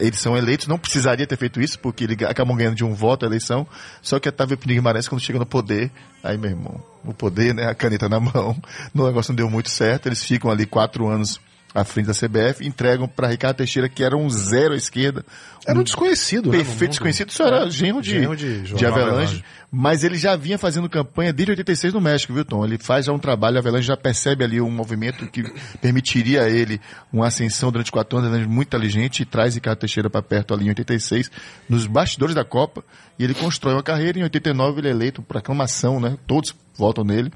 [0.00, 3.24] eles são eleitos, não precisaria ter feito isso, porque eles acabam ganhando de um voto
[3.24, 3.66] a eleição,
[4.02, 5.90] só que Otávio Pinto Guimarães, quando chega no poder,
[6.24, 8.56] aí, meu irmão, o poder, né, a caneta na mão,
[8.94, 11.40] o negócio não deu muito certo, eles ficam ali quatro anos
[11.80, 15.24] à frente da CBF, entregam para Ricardo Teixeira, que era um zero à esquerda,
[15.66, 16.88] Era um desconhecido, né, perfeito mundo.
[16.90, 19.44] desconhecido, isso era genro de, genro de de, Avelange.
[19.70, 22.64] mas ele já vinha fazendo campanha desde 86 no México, viu, Tom?
[22.64, 25.42] Ele faz já um trabalho, a Avelange já percebe ali um movimento que
[25.80, 26.80] permitiria a ele
[27.12, 30.68] uma ascensão durante quatro anos, muito inteligente, e traz Ricardo Teixeira para perto ali em
[30.70, 31.30] 86,
[31.68, 32.82] nos bastidores da Copa,
[33.18, 36.16] e ele constrói uma carreira, em 89 ele é eleito por aclamação, né?
[36.26, 37.30] Todos votam nele.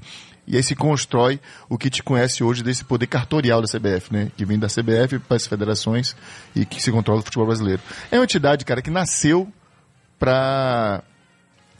[0.45, 1.39] E aí se constrói
[1.69, 4.31] o que te conhece hoje desse poder cartorial da CBF, né?
[4.35, 6.15] Que vem da CBF para as federações
[6.55, 7.81] e que se controla o futebol brasileiro.
[8.11, 9.47] É uma entidade, cara, que nasceu
[10.19, 11.03] para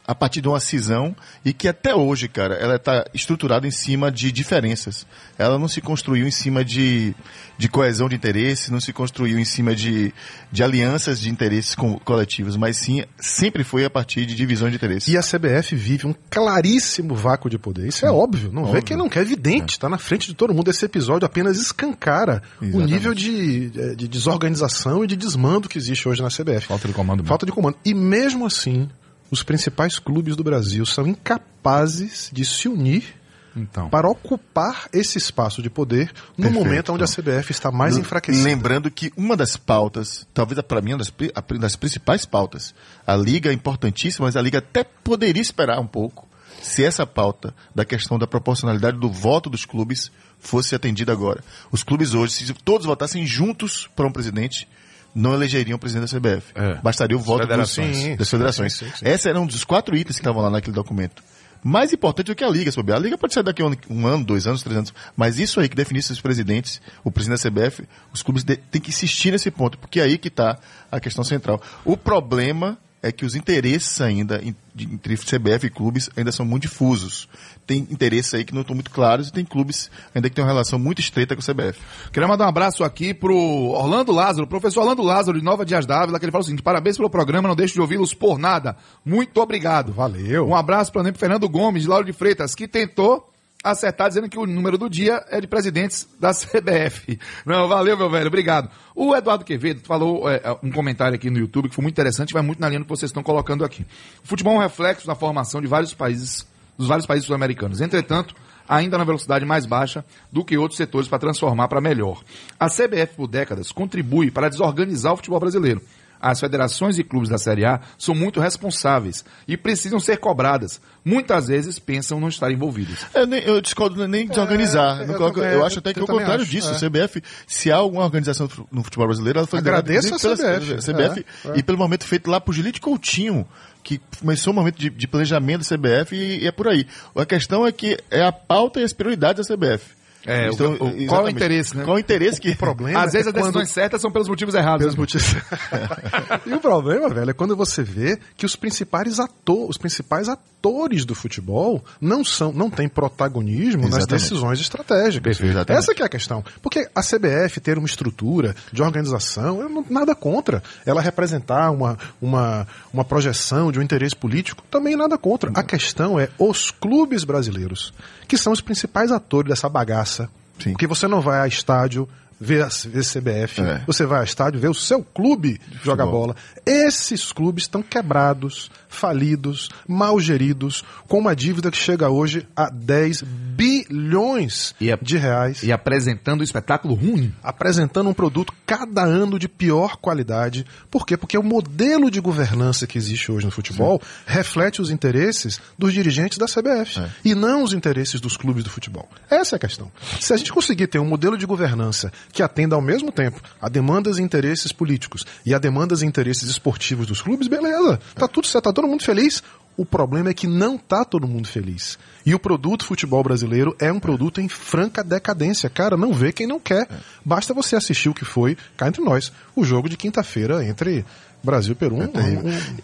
[0.05, 4.11] a partir de uma cisão e que até hoje, cara, ela está estruturada em cima
[4.11, 5.05] de diferenças.
[5.37, 7.15] Ela não se construiu em cima de,
[7.57, 10.13] de coesão de interesse, não se construiu em cima de,
[10.51, 14.75] de alianças de interesses co- coletivos, mas sim sempre foi a partir de divisões de
[14.77, 15.09] interesse.
[15.11, 17.87] E a CBF vive um claríssimo vácuo de poder.
[17.87, 18.51] Isso é óbvio.
[18.51, 18.83] Não vê Óbvio.
[18.83, 19.71] quem não quer, é evidente.
[19.73, 20.69] Está na frente de todo mundo.
[20.69, 22.91] Esse episódio apenas escancara o Exatamente.
[22.93, 26.67] nível de, eh, de desorganização e de desmando que existe hoje na CBF.
[26.67, 27.23] Falta de comando.
[27.23, 27.77] Falta de comando.
[27.85, 28.89] E mesmo assim,
[29.33, 33.15] os principais clubes do Brasil são incapazes de se unir
[33.57, 33.89] Então.
[33.89, 38.43] para ocupar esse espaço de poder no Perfeito, momento onde a CBF está mais enfraquecida.
[38.43, 42.75] Lembrando que uma das pautas, talvez para mim uma das, a das principais pautas,
[43.07, 46.27] a Liga é importantíssima, mas a Liga até poderia esperar um pouco
[46.61, 51.43] se essa pauta da questão da proporcionalidade do voto dos clubes fosse atendida agora.
[51.71, 54.67] Os clubes hoje, se todos votassem juntos para um presidente,
[55.15, 56.51] não elegeriam o presidente da CBF.
[56.55, 56.75] É.
[56.81, 58.17] Bastaria o voto dos- federações.
[58.17, 58.73] das federações.
[58.73, 59.05] Sim, sim.
[59.07, 61.23] Esse era um dos quatro itens que estavam lá naquele documento.
[61.65, 62.97] Mais importante do que a Liga, bobear.
[62.97, 64.93] A Liga pode ser daqui a um, um ano, dois anos, três anos.
[65.15, 68.81] Mas isso aí que definisse os presidentes, o presidente da CBF, os clubes de- têm
[68.81, 70.57] que insistir nesse ponto, porque é aí que está
[70.91, 71.61] a questão central.
[71.85, 77.27] O problema é que os interesses ainda entre CBF e clubes ainda são muito difusos.
[77.67, 80.49] Tem interesses aí que não estão muito claros e tem clubes ainda que têm uma
[80.49, 81.79] relação muito estreita com a CBF.
[82.13, 86.17] Queria mandar um abraço aqui pro Orlando Lázaro, professor Orlando Lázaro de Nova Dias Dávila,
[86.17, 88.77] que ele fala o seguinte: parabéns pelo programa, não deixe de ouvi-los por nada.
[89.05, 89.91] Muito obrigado.
[89.91, 90.47] Valeu.
[90.47, 93.32] Um abraço para o Fernando Gomes, de Lauro de Freitas, que tentou
[93.63, 97.17] acertar dizendo que o número do dia é de presidentes da CBF.
[97.45, 98.69] Não, valeu, meu velho, obrigado.
[98.93, 102.43] O Eduardo Quevedo falou é, um comentário aqui no YouTube que foi muito interessante, vai
[102.43, 103.85] muito na linha do que vocês estão colocando aqui.
[104.23, 106.45] O futebol é um reflexo da formação de vários países,
[106.77, 107.79] dos vários países sul-americanos.
[107.79, 108.35] Entretanto,
[108.67, 112.21] ainda na velocidade mais baixa do que outros setores para transformar para melhor.
[112.59, 115.81] A CBF, por décadas, contribui para desorganizar o futebol brasileiro.
[116.25, 120.79] As federações e clubes da Série A são muito responsáveis e precisam ser cobradas.
[121.03, 122.99] Muitas vezes pensam não estar envolvidos.
[123.13, 125.01] Eu, nem- eu discordo nem desorganizar.
[125.01, 126.69] É, eu coloco- eu, também- acho até que eu é o contrário acho, disso.
[126.69, 126.75] é.
[126.75, 130.81] A CBF, se há alguma organização no futebol brasileiro, ela foi Agradeço a pela CBF,
[130.81, 133.45] CBF é, e pelo momento feito lá por Gilite Coutinho,
[133.83, 136.87] que começou o momento de, de planejamento da CBF e, e é por aí.
[137.17, 139.87] A questão é que é a pauta e as prioridades da CBF.
[140.25, 141.83] É, o- o- qual o interesse, né?
[141.83, 142.51] Qual o interesse que...
[142.51, 143.73] O problema Às vezes é as decisões quando...
[143.73, 144.79] certas são pelos motivos errados.
[144.79, 144.99] Pelos né?
[144.99, 145.35] motivos.
[146.45, 151.03] e o problema, velho, é quando você vê que os principais atores, os principais atores
[151.05, 154.23] do futebol não são, não têm protagonismo nas Exatamente.
[154.23, 155.37] decisões estratégicas.
[155.37, 155.71] Perfeito.
[155.71, 156.43] Essa que é a questão.
[156.61, 160.63] Porque a CBF ter uma estrutura de organização, eu não, nada contra.
[160.85, 165.51] Ela representar uma, uma, uma projeção de um interesse político, também nada contra.
[165.53, 167.93] A questão é os clubes brasileiros,
[168.27, 170.29] que são os principais atores dessa bagaça.
[170.59, 170.71] Sim.
[170.71, 172.07] Porque você não vai a estádio
[172.39, 173.81] ver a ver CBF, É.
[173.87, 176.35] você vai ao estádio ver o seu clube jogar bola.
[176.65, 183.21] Esses clubes estão quebrados, falidos, mal geridos, com uma dívida que chega hoje a 10
[183.23, 187.33] bilhões E a- de reais, E apresentando um espetáculo ruim.
[187.43, 190.65] apresentando um produto cada ano de pior qualidade.
[190.89, 191.15] Por quê?
[191.17, 196.37] Porque o modelo de governança que existe hoje no futebol reflete os interesses dos dirigentes
[196.37, 197.09] da CBF É.
[197.25, 199.07] e não os interesses dos clubes do futebol.
[199.29, 199.91] Essa é a questão.
[200.19, 203.69] Se a gente conseguir ter um modelo de governança que atenda ao mesmo tempo a
[203.69, 207.99] demandas e interesses políticos e a demandas e interesses esportivos dos clubes, beleza.
[208.15, 209.41] Tá tudo certo, tá todo mundo feliz.
[209.75, 211.97] O problema é que não tá todo mundo feliz.
[212.23, 215.67] E o produto futebol brasileiro é um produto em franca decadência.
[215.67, 216.87] Cara, não vê quem não quer.
[217.25, 221.03] Basta você assistir o que foi, cá entre nós, o jogo de quinta-feira entre
[221.43, 221.95] Brasil e Peru.
[221.95, 222.77] Um- um-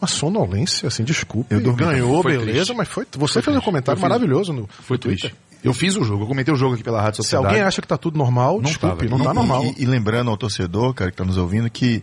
[0.00, 1.54] uma sonolência, assim, desculpe.
[1.54, 2.74] Eu dormi Ganhou, Foi beleza, triste.
[2.76, 3.06] mas foi.
[3.12, 4.08] Você fez um comentário fiz.
[4.08, 5.30] maravilhoso no, Foi no Twitter.
[5.30, 5.52] triste.
[5.62, 7.46] Eu fiz o jogo, eu comentei o jogo aqui pela Rádio Se Sociedade.
[7.54, 9.16] alguém acha que tá tudo normal, Não desculpe, tava.
[9.16, 9.64] não, tá E- normal.
[9.64, 12.02] E, e lembrando ao torcedor, cara, que está nos ouvindo, que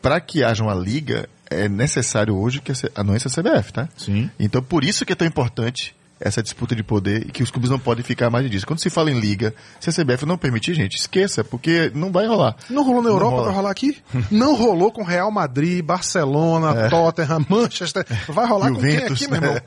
[0.00, 3.88] para que haja uma liga, é necessário hoje que a, anuência a CBF, tá?
[3.96, 4.30] Sim.
[4.38, 7.70] Então, por isso que é tão importante essa disputa de poder e que os clubes
[7.70, 8.66] não podem ficar mais disso.
[8.66, 12.26] Quando se fala em liga, se a CBF não permitir, gente, esqueça, porque não vai
[12.26, 12.56] rolar.
[12.70, 13.46] Não rolou na Europa, rola.
[13.46, 13.98] vai rolar aqui?
[14.30, 18.04] Não rolou com Real Madrid, Barcelona, Tottenham, Manchester.
[18.28, 19.62] Vai rolar Juventus, com quem aqui, meu irmão?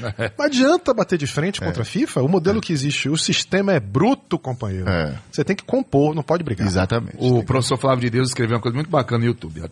[0.38, 2.22] Não adianta bater de frente contra a FIFA.
[2.22, 4.88] O modelo que existe, o sistema é bruto, companheiro.
[4.88, 5.14] É.
[5.30, 6.66] Você tem que compor, não pode brigar.
[6.66, 7.16] Exatamente.
[7.18, 9.62] O professor Flávio de Deus escreveu uma coisa muito bacana no YouTube.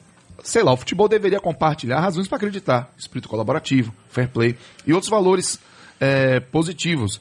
[0.42, 2.90] Sei lá, o futebol deveria compartilhar razões para acreditar.
[2.96, 5.58] Espírito colaborativo, fair play e outros valores
[6.00, 7.20] é, positivos.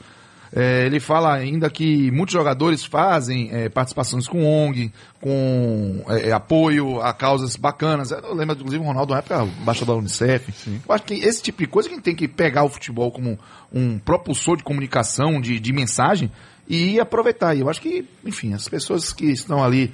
[0.51, 4.91] É, ele fala ainda que muitos jogadores fazem é, participações com ONG,
[5.21, 8.11] com é, apoio a causas bacanas.
[8.11, 10.51] Eu lembro, inclusive, o Ronaldo, na época, embaixador da Unicef.
[10.67, 13.37] Eu acho que esse tipo de coisa que tem que pegar o futebol como
[13.71, 16.31] um propulsor de comunicação, de, de mensagem,
[16.67, 17.55] e aproveitar.
[17.55, 19.93] E eu acho que, enfim, as pessoas que estão ali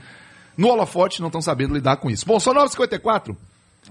[0.58, 2.26] no holofote não estão sabendo lidar com isso.
[2.26, 3.36] Bom, são 9h54.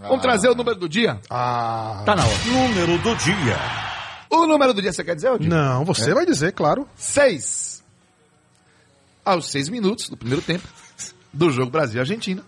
[0.00, 1.20] Vamos trazer o número do dia?
[1.30, 2.02] Ah.
[2.04, 2.44] Tá na hora.
[2.46, 3.56] Número do dia.
[4.28, 5.50] O número do dia você quer dizer, Odinho?
[5.50, 6.88] Não, você vai dizer, claro.
[6.96, 7.82] Seis.
[9.24, 10.66] Aos seis minutos do primeiro tempo
[11.32, 12.42] do jogo Brasil-Argentina,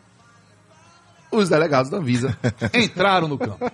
[1.30, 2.36] os delegados da Anvisa
[2.74, 3.70] entraram no campo.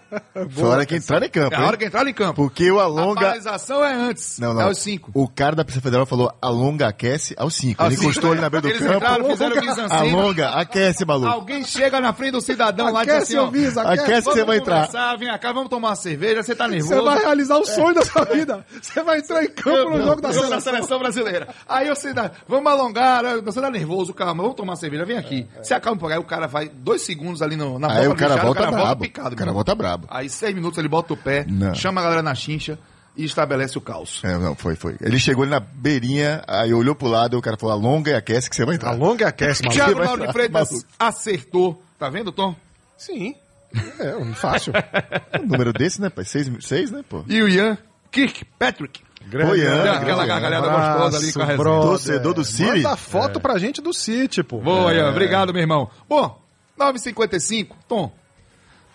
[0.50, 1.54] Foi a hora que entrar em campo.
[1.54, 2.34] É a hora que entraram em campo.
[2.34, 3.20] Porque o A alonga.
[3.20, 4.38] paralisação é antes.
[4.38, 4.60] Não, não.
[4.62, 5.10] É aos cinco.
[5.14, 7.82] O cara da Polícia Federal falou alonga, aquece aos 5.
[7.82, 8.94] Aos Ele encostou ali na beira do Eles campo.
[8.96, 10.10] entraram, fizeram mise-en-scène.
[10.10, 11.28] Alonga, aquece, maluco.
[11.32, 14.02] Alguém chega na frente do cidadão lá e diz Aquece, assim, ó, Anvisa, aquece.
[14.04, 14.88] Aquece que você vai entrar.
[15.18, 16.94] Vem cá, vamos tomar uma cerveja, você tá nervoso.
[16.94, 18.64] Você vai realizar o sonho da sua vida.
[18.80, 20.72] Você vai entrar em campo no jogo da jogo da seleção.
[20.72, 21.48] seleção brasileira.
[21.68, 25.46] Aí você dá, vamos alongar, você tá nervoso, calma, vamos tomar uma cerveja, vem aqui.
[25.62, 28.14] Você acalma um pouco, aí o cara vai dois segundos ali no, na Aí o
[28.14, 29.02] cara do volta brabo.
[29.02, 29.34] picado.
[29.34, 30.06] O cara volta brabo.
[30.10, 31.74] Aí seis minutos ele bota o pé, Não.
[31.74, 32.78] chama a galera na chincha
[33.16, 34.20] e estabelece o caos.
[34.24, 34.96] É, não, foi, foi.
[35.00, 38.48] Ele chegou ali na beirinha, aí olhou pro lado, o cara falou, alonga e aquece
[38.48, 38.90] que você vai entrar.
[38.90, 39.76] Alonga e aquece, maluco.
[39.76, 41.82] Thiago vai Mauro de Freitas acertou.
[41.98, 42.54] Tá vendo, Tom?
[42.96, 43.34] Sim.
[43.98, 44.72] É, fácil.
[45.42, 46.24] Um número desse, né, pai?
[46.24, 47.24] Seis, seis né, pô?
[47.26, 47.76] E o Ian
[48.10, 49.00] Kirkpatrick.
[49.32, 49.82] Oi, Ian.
[49.82, 51.64] Deu aquela gargalhada gostosa ali com a resenha.
[51.64, 52.82] Torcedor do City.
[52.82, 54.58] Manda foto pra gente do City, pô.
[54.58, 55.10] Boa, Ian.
[55.10, 55.88] Obrigado, meu irmão.
[56.08, 56.41] Bom,
[56.78, 57.68] 9h55.
[57.88, 58.12] Tom.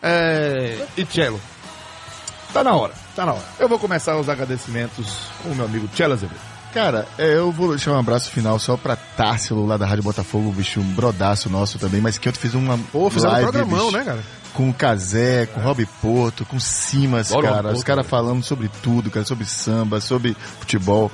[0.02, 0.86] É...
[0.96, 1.40] E Cello.
[2.54, 2.94] Tá na hora.
[3.16, 3.44] Tá na hora.
[3.60, 5.08] Eu vou começar os agradecimentos
[5.44, 6.58] com o meu amigo Cello Azevedo.
[6.74, 10.52] Cara, é, eu vou deixar um abraço final só pra Társilo lá da Rádio Botafogo,
[10.52, 13.86] bicho, um brodaço nosso também, mas que ontem fez uma Pô, fizeram um live, programão,
[13.86, 14.24] bicho, né, cara?
[14.54, 17.70] Com o Cazé, com o Rob Porto, com Simas, cara.
[17.70, 18.10] Os Porto, caras velho.
[18.10, 21.12] falando sobre tudo, cara, sobre samba, sobre futebol.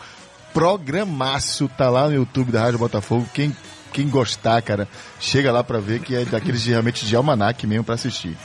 [0.54, 3.26] Programaço, tá lá no YouTube da Rádio Botafogo.
[3.34, 3.56] Quem,
[3.94, 4.88] quem gostar, cara,
[5.20, 8.36] chega lá pra ver que é daqueles de, realmente de almanac mesmo pra assistir.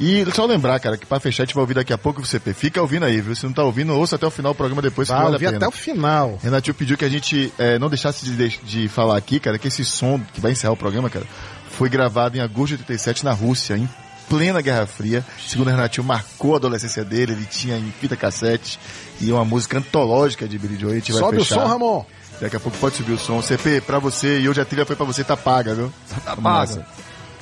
[0.00, 2.26] E só lembrar, cara, que pra fechar a gente vai ouvir daqui a pouco o
[2.26, 2.54] CP.
[2.54, 3.36] Fica ouvindo aí, viu?
[3.36, 5.38] Se não tá ouvindo, ouça até o final do programa depois, que Vai vale a
[5.38, 5.56] pena.
[5.58, 6.38] até o final.
[6.42, 9.84] Renatinho pediu que a gente eh, não deixasse de, de- falar aqui, cara, que esse
[9.84, 11.26] som que vai encerrar o programa, cara,
[11.70, 13.88] foi gravado em agosto de 87 na Rússia, em
[14.28, 15.24] plena Guerra Fria.
[15.46, 18.80] Segundo o Renatinho, marcou a adolescência dele, ele tinha em fita cassete
[19.20, 20.94] e uma música antológica de Billy Joel.
[20.94, 21.60] A gente vai Sobe o fechar.
[21.60, 22.04] som, Ramon.
[22.42, 23.40] Daqui a pouco pode subir o som.
[23.40, 25.92] CP, pra você, e hoje a trilha foi pra você, tá paga, viu?
[26.24, 26.58] Tá Vamos pago.
[26.60, 26.86] nessa.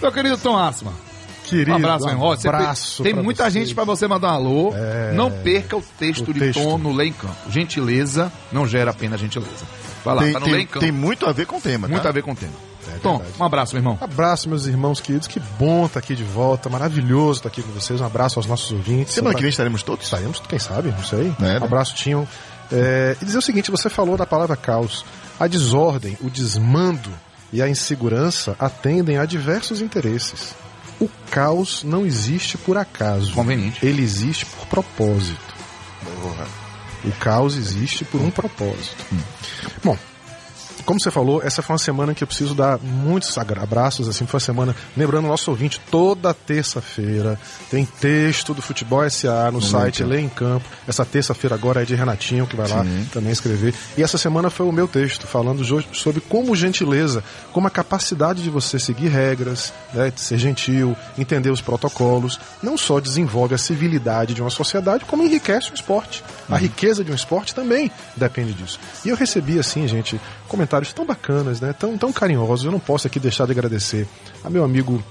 [0.01, 0.93] Meu querido Tom Asma.
[1.45, 2.29] Querido, Um abraço, meu irmão.
[2.37, 3.51] Você abraço Tem pra muita você.
[3.51, 4.73] gente pra você mandar um alô.
[4.77, 5.13] É.
[5.15, 6.63] Não perca o texto O de texto.
[6.63, 7.35] Tom no Lei em Campo.
[7.51, 9.65] Gentileza não gera apenas gentileza.
[10.05, 10.81] Vai lá, Tem, tá no Lei tem, em Campo.
[10.81, 12.09] tem muito a ver com o tema, Muito tá?
[12.11, 12.53] a ver com o tema.
[13.03, 13.99] Tom, um abraço, meu irmão.
[14.01, 15.27] Abraço, meus irmãos queridos.
[15.29, 16.69] Que bom estar aqui de volta.
[16.69, 18.01] Maravilhoso estar aqui com vocês.
[18.01, 19.15] Um abraço aos nossos ouvintes.
[19.15, 20.05] Semana que vem estaremos todos.
[20.05, 21.33] Estaremos, quem sabe, não sei.
[21.39, 21.59] É, né?
[21.61, 22.27] Um abraço, Tinham.
[22.73, 25.05] É, e dizer o seguinte, você falou da palavra caos.
[25.39, 27.11] A desordem, o desmando
[27.53, 30.55] e a insegurança atendem a diversos interesses.
[31.01, 33.33] O caos não existe por acaso.
[33.33, 33.85] Conveniente.
[33.85, 35.55] Ele existe por propósito.
[37.05, 39.05] O caos existe por um propósito.
[39.83, 39.97] Bom,
[40.85, 44.39] como você falou, essa foi uma semana que eu preciso dar muitos abraços, assim, foi
[44.39, 47.39] uma semana, lembrando o nosso ouvinte, toda terça-feira
[47.71, 50.69] tem texto do Futebol SA no site Lê em Campo.
[50.87, 53.75] Essa terça-feira agora é de Renatinho, que vai lá também escrever.
[53.97, 57.23] E essa semana foi o meu texto, falando sobre como gentileza,
[57.53, 62.77] como a capacidade de você seguir regras, né, de ser gentil, entender os protocolos, não
[62.77, 66.23] só desenvolve a civilidade de uma sociedade, como enriquece o esporte.
[66.49, 68.79] A riqueza de um esporte também depende disso.
[69.05, 70.21] E eu recebi, assim, gente,
[70.51, 71.73] comentários tão bacanas, né?
[71.73, 72.67] Tão, tão carinhosos.
[72.67, 74.07] Eu não posso aqui deixar de agradecer
[74.45, 75.03] a meu amigo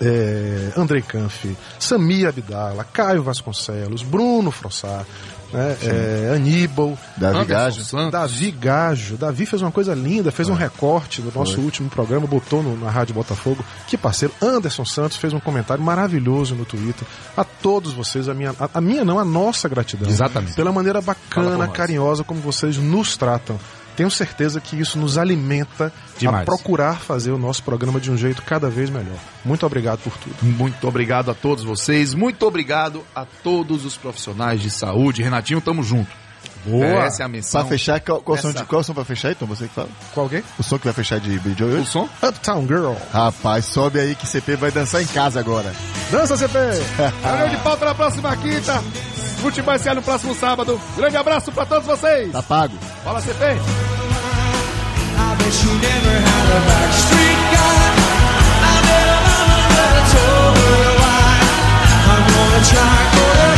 [0.00, 5.04] é, Andrei Canfi, Samir Abdala, Caio Vasconcelos, Bruno Frossá,
[5.52, 8.10] né, é, Aníbal, Davi Gajo.
[8.10, 9.16] Davi Gajo.
[9.16, 12.90] Davi fez uma coisa linda, fez um recorte do nosso último programa, botou no- na
[12.90, 13.64] Rádio Botafogo.
[13.88, 14.32] Que parceiro.
[14.42, 17.08] Anderson Santos fez um comentário maravilhoso no Twitter.
[17.36, 20.08] A todos vocês, a minha, a, a minha não, a nossa gratidão.
[20.08, 20.52] Exatamente.
[20.54, 23.58] Pela maneira bacana, carinhosa como vocês nos tratam.
[23.98, 26.42] Tenho certeza que isso nos alimenta Demais.
[26.42, 29.18] a procurar fazer o nosso programa de um jeito cada vez melhor.
[29.44, 30.36] Muito obrigado por tudo.
[30.40, 35.20] Muito obrigado a todos vocês, muito obrigado a todos os profissionais de saúde.
[35.20, 36.08] Renatinho, tamo junto.
[36.64, 37.06] Boa.
[37.06, 37.60] Essa é a missão.
[37.60, 39.48] Pra fechar, qual, qual, som de, qual som pra fechar, então?
[39.48, 39.88] Você que fala.
[40.14, 40.44] Qual alguém?
[40.56, 42.08] O som que vai fechar de Billy Joel O som?
[42.22, 42.92] Uptown Girl.
[43.12, 45.74] Rapaz, sobe aí que CP vai dançar em casa agora.
[46.12, 46.56] Dança, CP!
[47.24, 48.80] Reunião de pauta na próxima quinta.
[49.40, 50.80] Futebol SA no próximo sábado.
[50.96, 52.30] Grande abraço pra todos vocês.
[52.30, 52.76] Tá pago.
[53.02, 53.87] Fala, CP.
[62.60, 63.57] Try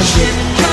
[0.00, 0.67] Shit.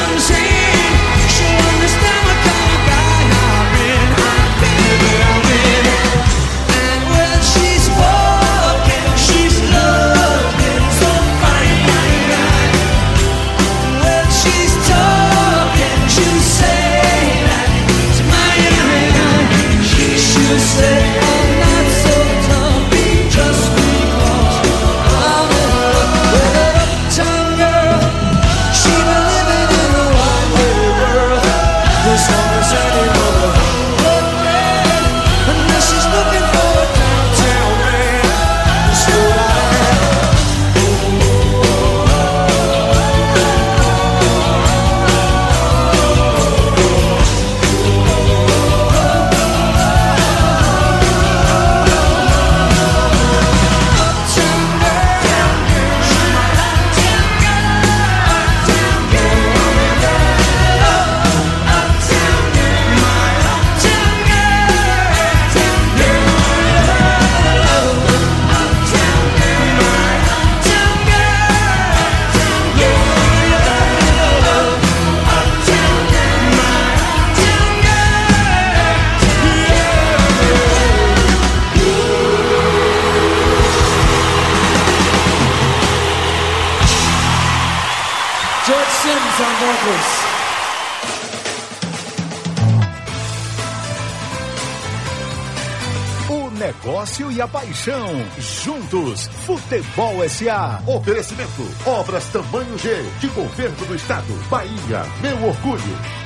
[97.15, 98.07] Negócio e a paixão.
[98.37, 100.81] Juntos, Futebol SA.
[100.85, 101.63] Oferecimento.
[101.85, 103.03] Obras Tamanho G.
[103.19, 104.33] De Governo do Estado.
[104.49, 105.05] Bahia.
[105.21, 106.24] Meu orgulho.